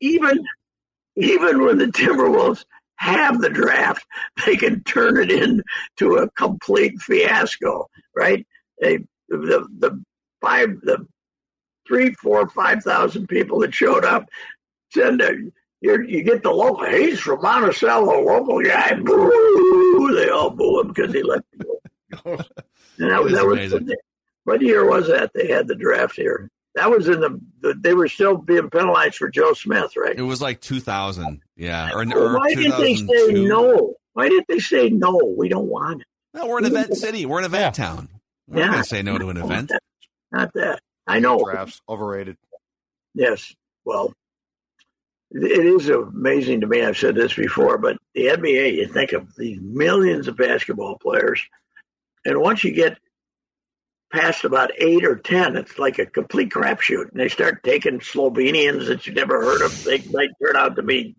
even 0.01 0.43
even 1.15 1.63
when 1.63 1.77
the 1.77 1.85
Timberwolves 1.85 2.65
have 2.97 3.41
the 3.41 3.49
draft, 3.49 4.05
they 4.45 4.55
can 4.55 4.83
turn 4.83 5.17
it 5.17 5.31
into 5.31 6.17
a 6.17 6.29
complete 6.31 6.99
fiasco, 7.01 7.87
right? 8.15 8.45
They 8.79 8.99
the 9.29 9.67
the 9.79 10.03
five 10.41 10.79
the 10.81 11.07
three, 11.87 12.13
four, 12.13 12.47
five 12.49 12.83
thousand 12.83 13.27
people 13.27 13.59
that 13.59 13.73
showed 13.73 14.05
up 14.05 14.27
send 14.91 15.21
a 15.21 15.33
you 15.81 16.01
you 16.03 16.23
get 16.23 16.43
the 16.43 16.51
local. 16.51 16.85
He's 16.85 17.19
from 17.19 17.41
Monticello, 17.41 18.21
local 18.21 18.61
guy. 18.61 18.95
Boo! 18.95 20.15
They 20.15 20.29
all 20.29 20.49
boo 20.49 20.81
him 20.81 20.87
because 20.89 21.13
he 21.13 21.23
left. 21.23 21.45
And 22.97 23.11
that 23.11 23.21
was 23.21 23.33
that 23.33 23.45
was 23.45 23.73
amazing. 23.73 23.93
what 24.45 24.61
year 24.61 24.89
was 24.89 25.07
that? 25.07 25.31
They 25.33 25.47
had 25.47 25.67
the 25.67 25.75
draft 25.75 26.15
here. 26.15 26.49
That 26.75 26.89
was 26.91 27.07
in 27.07 27.21
the, 27.21 27.39
the 27.61 27.73
they 27.73 27.93
were 27.93 28.07
still 28.09 28.35
being 28.37 28.69
penalized 28.69 29.15
for 29.15 29.29
Joe 29.29 29.53
Smith, 29.53 29.95
right? 29.95 30.17
It 30.17 30.21
was 30.23 30.41
like 30.41 30.59
2000. 30.61 31.41
Yeah, 31.55 31.91
or, 31.93 32.01
or 32.13 32.37
why 32.37 32.53
didn't 32.53 32.77
they 32.77 32.95
say 32.95 33.31
no? 33.33 33.93
Why 34.13 34.27
didn't 34.29 34.47
they 34.49 34.59
say 34.59 34.89
no? 34.89 35.19
We 35.37 35.47
don't 35.49 35.67
want 35.67 36.01
it. 36.01 36.07
No, 36.33 36.47
we're 36.47 36.57
an 36.59 36.65
event 36.65 36.95
city. 36.97 37.25
We're 37.25 37.39
an 37.39 37.45
event 37.45 37.75
town. 37.75 38.09
We're 38.47 38.59
Yeah. 38.59 38.65
not 38.65 38.71
going 38.73 38.83
to 38.83 38.89
say 38.89 39.01
no 39.01 39.17
to 39.17 39.29
an 39.29 39.37
Not 39.37 39.45
event. 39.45 39.69
that. 39.69 39.81
Not 40.31 40.53
that. 40.53 40.79
I 41.07 41.19
know. 41.19 41.39
Drafts 41.43 41.81
overrated. 41.87 42.35
Yes. 43.13 43.53
Well, 43.85 44.13
it 45.31 45.65
is 45.65 45.87
amazing 45.89 46.61
to 46.61 46.67
me. 46.67 46.81
I've 46.83 46.97
said 46.97 47.15
this 47.15 47.33
before, 47.33 47.77
but 47.77 47.97
the 48.13 48.27
NBA, 48.27 48.75
you 48.75 48.87
think 48.87 49.13
of 49.13 49.33
these 49.37 49.59
millions 49.61 50.27
of 50.27 50.35
basketball 50.37 50.97
players, 50.97 51.41
and 52.25 52.39
once 52.39 52.63
you 52.63 52.71
get 52.71 52.97
past 54.15 54.45
about 54.45 54.71
eight 54.77 55.05
or 55.05 55.15
ten, 55.15 55.57
it's 55.57 55.77
like 55.77 55.99
a 55.99 56.05
complete 56.05 56.49
crapshoot. 56.49 57.11
And 57.11 57.19
they 57.19 57.29
start 57.29 57.63
taking 57.63 57.99
Slovenians 57.99 58.87
that 58.87 59.05
you 59.05 59.13
never 59.13 59.41
heard 59.43 59.61
of. 59.61 59.83
They 59.83 59.99
might 60.11 60.29
turn 60.41 60.55
out 60.55 60.77
to 60.77 60.83
be 60.83 61.15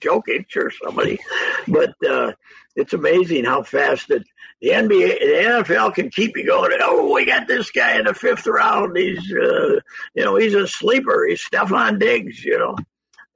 Jokic 0.00 0.56
or 0.56 0.70
somebody, 0.70 1.18
but 1.66 1.94
uh, 2.08 2.32
it's 2.74 2.92
amazing 2.92 3.44
how 3.44 3.62
fast 3.62 4.08
that 4.08 4.24
the 4.60 4.70
NBA, 4.70 5.18
the 5.20 5.64
NFL 5.64 5.94
can 5.94 6.10
keep 6.10 6.36
you 6.36 6.46
going. 6.46 6.72
Oh, 6.80 7.12
we 7.12 7.24
got 7.24 7.46
this 7.46 7.70
guy 7.70 7.98
in 7.98 8.04
the 8.06 8.14
fifth 8.14 8.46
round. 8.46 8.96
He's, 8.96 9.32
uh, 9.32 9.80
you 10.14 10.24
know, 10.24 10.36
he's 10.36 10.54
a 10.54 10.66
sleeper. 10.66 11.26
He's 11.28 11.46
Stefon 11.46 11.98
Diggs, 11.98 12.44
you 12.44 12.58
know, 12.58 12.76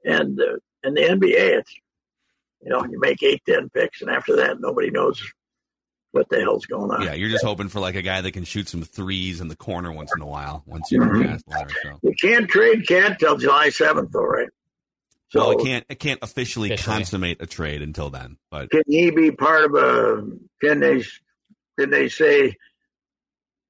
and 0.03 0.39
uh, 0.39 0.57
and 0.83 0.97
the 0.97 1.01
NBA, 1.01 1.59
it's, 1.59 1.73
you 2.61 2.69
know, 2.69 2.83
you 2.83 2.99
make 2.99 3.21
eight, 3.23 3.41
ten 3.47 3.69
picks, 3.69 4.01
and 4.01 4.09
after 4.09 4.37
that, 4.37 4.59
nobody 4.59 4.89
knows 4.89 5.21
what 6.13 6.29
the 6.29 6.39
hell's 6.39 6.65
going 6.67 6.89
on. 6.91 7.01
Yeah, 7.01 7.13
you're 7.13 7.29
just 7.29 7.43
hoping 7.43 7.67
for 7.69 7.79
like 7.79 7.95
a 7.95 8.01
guy 8.01 8.21
that 8.21 8.31
can 8.31 8.43
shoot 8.45 8.69
some 8.69 8.83
threes 8.83 9.41
in 9.41 9.47
the 9.49 9.55
corner 9.55 9.91
once 9.91 10.11
in 10.15 10.21
a 10.21 10.25
while. 10.27 10.63
Once 10.65 10.91
you're 10.91 11.05
Mhm. 11.05 11.25
past 11.25 11.45
the 11.45 11.51
ladder, 11.51 11.73
so. 11.83 11.99
You 12.03 12.13
can't 12.21 12.47
trade 12.47 12.87
Cat 12.87 13.19
till 13.19 13.35
July 13.37 13.69
seventh, 13.69 14.11
though, 14.11 14.23
right? 14.23 14.49
So 15.29 15.39
well, 15.39 15.51
it 15.59 15.63
can't 15.65 15.85
it 15.89 15.99
can't 15.99 16.19
officially, 16.21 16.71
Officially. 16.71 16.95
consummate 16.97 17.41
a 17.41 17.47
trade 17.47 17.81
until 17.81 18.09
then. 18.11 18.37
But 18.51 18.69
can 18.69 18.83
he 18.87 19.09
be 19.09 19.31
part 19.31 19.65
of 19.65 19.73
a? 19.75 20.23
Can 20.63 20.79
they? 20.79 21.03
Can 21.79 21.89
they 21.89 22.07
say 22.09 22.55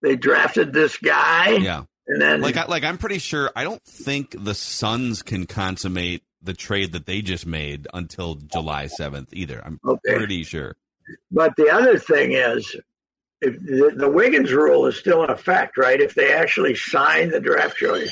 they 0.02 0.18
drafted 0.18 0.74
this 0.74 0.98
guy 0.98 1.52
yeah, 1.52 1.84
and 2.08 2.22
then 2.22 2.42
like 2.42 2.58
I, 2.58 2.66
like 2.66 2.84
I'm 2.84 2.98
pretty 2.98 3.20
sure. 3.20 3.50
I 3.56 3.64
don't 3.64 3.82
think 3.86 4.36
the 4.38 4.54
Suns 4.54 5.22
can 5.22 5.46
consummate 5.46 6.24
the 6.42 6.54
trade 6.54 6.92
that 6.92 7.06
they 7.06 7.22
just 7.22 7.46
made 7.46 7.88
until 7.94 8.36
July 8.36 8.88
7th 8.88 9.30
either. 9.32 9.62
I'm 9.66 9.80
Okay. 9.88 10.16
pretty 10.18 10.44
sure. 10.44 10.76
But 11.32 11.56
the 11.58 11.70
other 11.70 11.98
thing 11.98 12.34
is, 12.34 12.76
if 13.42 13.60
the, 13.60 13.94
the 13.96 14.10
Wiggins 14.10 14.52
rule 14.52 14.86
is 14.88 14.98
still 14.98 15.24
in 15.24 15.30
effect, 15.30 15.78
right? 15.78 16.00
If 16.00 16.16
they 16.16 16.34
actually 16.34 16.76
sign 16.76 17.30
the 17.32 17.40
draft 17.40 17.76
choice, 17.78 18.12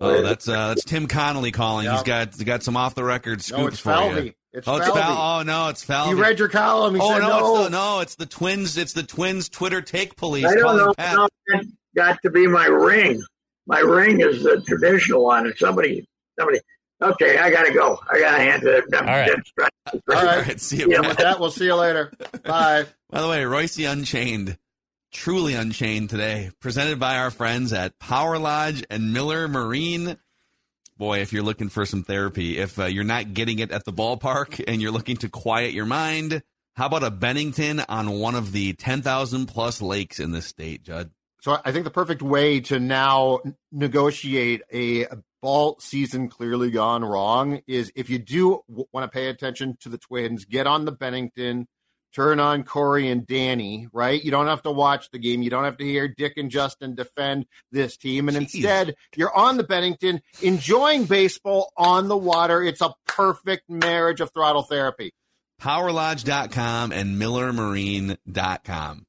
Oh, 0.00 0.20
that's 0.22 0.48
uh, 0.48 0.68
that's 0.68 0.84
Tim 0.84 1.06
Connolly 1.06 1.52
calling. 1.52 1.84
He's 1.86 1.98
Yep. 1.98 2.04
got 2.04 2.34
he's 2.34 2.42
got 2.42 2.62
some 2.64 2.76
off 2.76 2.94
the 2.96 3.04
record 3.04 3.40
scoops 3.40 3.58
No, 3.60 3.66
it's 3.68 3.78
for 3.78 4.20
you. 4.20 4.32
It's 4.52 4.66
Oh, 4.66 4.76
it's 4.76 4.88
Fal- 4.88 5.38
Oh 5.38 5.42
no, 5.44 5.68
it's 5.68 5.84
Falvey. 5.84 6.10
You 6.16 6.20
read 6.20 6.40
your 6.40 6.48
column. 6.48 6.96
He 6.96 7.00
oh 7.00 7.08
said 7.12 7.20
no, 7.20 7.28
no. 7.28 7.54
it's 7.54 7.64
the 7.64 7.70
no, 7.70 8.00
it's 8.00 8.14
the 8.16 8.26
twins. 8.26 8.76
It's 8.76 8.92
the 8.94 9.04
twins. 9.04 9.48
Twitter 9.48 9.80
take 9.80 10.16
police. 10.16 10.44
I 10.44 10.54
don't 10.56 10.76
know 10.76 10.92
Pat. 10.94 11.08
how 11.16 11.28
that 11.48 11.64
got 11.94 12.20
to 12.22 12.30
be 12.30 12.48
my 12.48 12.66
ring. 12.66 13.22
My 13.66 13.78
ring 13.78 14.20
is 14.20 14.42
the 14.42 14.60
traditional 14.66 15.22
one, 15.24 15.46
and 15.46 15.54
somebody, 15.56 16.04
somebody. 16.36 16.58
Okay, 17.02 17.36
I 17.38 17.50
gotta 17.50 17.72
go. 17.72 17.98
I 18.10 18.18
gotta 18.20 18.38
hand 18.42 18.62
it. 18.64 18.84
I'm 18.94 19.08
All 19.08 19.14
right. 19.14 19.26
dead 19.26 19.40
straight. 19.46 19.70
All 19.92 20.16
All 20.16 20.24
right. 20.24 20.46
right, 20.46 20.60
see 20.60 20.78
you. 20.78 20.90
Yeah, 20.90 21.00
With 21.00 21.16
that, 21.18 21.40
we'll 21.40 21.50
see 21.50 21.64
you 21.64 21.74
later. 21.74 22.12
Bye. 22.44 22.86
By 23.10 23.20
the 23.20 23.28
way, 23.28 23.42
Reusse 23.42 23.90
Unchained, 23.90 24.56
truly 25.12 25.54
unchained 25.54 26.10
today, 26.10 26.50
presented 26.60 26.98
by 27.00 27.18
our 27.18 27.30
friends 27.30 27.72
at 27.72 27.98
Power 27.98 28.38
Lodge 28.38 28.84
and 28.88 29.12
Miller 29.12 29.48
Marine. 29.48 30.16
Boy, 30.96 31.20
if 31.20 31.32
you're 31.32 31.42
looking 31.42 31.68
for 31.68 31.84
some 31.84 32.04
therapy, 32.04 32.58
if 32.58 32.78
uh, 32.78 32.84
you're 32.84 33.02
not 33.02 33.34
getting 33.34 33.58
it 33.58 33.72
at 33.72 33.84
the 33.84 33.92
ballpark 33.92 34.62
and 34.68 34.80
you're 34.80 34.92
looking 34.92 35.16
to 35.16 35.28
quiet 35.28 35.72
your 35.72 35.86
mind, 35.86 36.42
how 36.76 36.86
about 36.86 37.02
a 37.02 37.10
Bennington 37.10 37.80
on 37.88 38.10
one 38.20 38.34
of 38.36 38.52
the 38.52 38.74
10,000 38.74 39.46
plus 39.46 39.82
lakes 39.82 40.20
in 40.20 40.30
the 40.30 40.40
state, 40.40 40.84
Judd? 40.84 41.10
So 41.40 41.58
I 41.64 41.72
think 41.72 41.84
the 41.84 41.90
perfect 41.90 42.22
way 42.22 42.60
to 42.60 42.78
now 42.78 43.40
negotiate 43.72 44.62
a 44.72 45.06
ball 45.42 45.76
season 45.80 46.28
clearly 46.28 46.70
gone 46.70 47.04
wrong 47.04 47.60
is 47.66 47.92
if 47.94 48.08
you 48.08 48.18
do 48.18 48.60
w- 48.68 48.86
want 48.92 49.04
to 49.04 49.14
pay 49.14 49.26
attention 49.28 49.76
to 49.80 49.88
the 49.88 49.98
Twins, 49.98 50.44
get 50.46 50.66
on 50.66 50.84
the 50.84 50.92
Bennington, 50.92 51.66
turn 52.14 52.40
on 52.40 52.62
Corey 52.62 53.08
and 53.10 53.26
Danny, 53.26 53.88
right? 53.92 54.22
You 54.22 54.30
don't 54.30 54.46
have 54.46 54.62
to 54.62 54.70
watch 54.70 55.10
the 55.10 55.18
game. 55.18 55.42
You 55.42 55.50
don't 55.50 55.64
have 55.64 55.78
to 55.78 55.84
hear 55.84 56.08
Dick 56.08 56.34
and 56.36 56.50
Justin 56.50 56.94
defend 56.94 57.46
this 57.70 57.96
team. 57.96 58.28
And 58.28 58.36
Jeez. 58.36 58.40
instead, 58.54 58.94
you're 59.16 59.36
on 59.36 59.56
the 59.56 59.64
Bennington 59.64 60.22
enjoying 60.40 61.04
baseball 61.04 61.72
on 61.76 62.08
the 62.08 62.16
water. 62.16 62.62
It's 62.62 62.80
a 62.80 62.94
perfect 63.06 63.68
marriage 63.68 64.20
of 64.20 64.30
throttle 64.32 64.62
therapy. 64.62 65.12
PowerLodge.com 65.60 66.92
and 66.92 67.20
MillerMarine.com. 67.20 69.06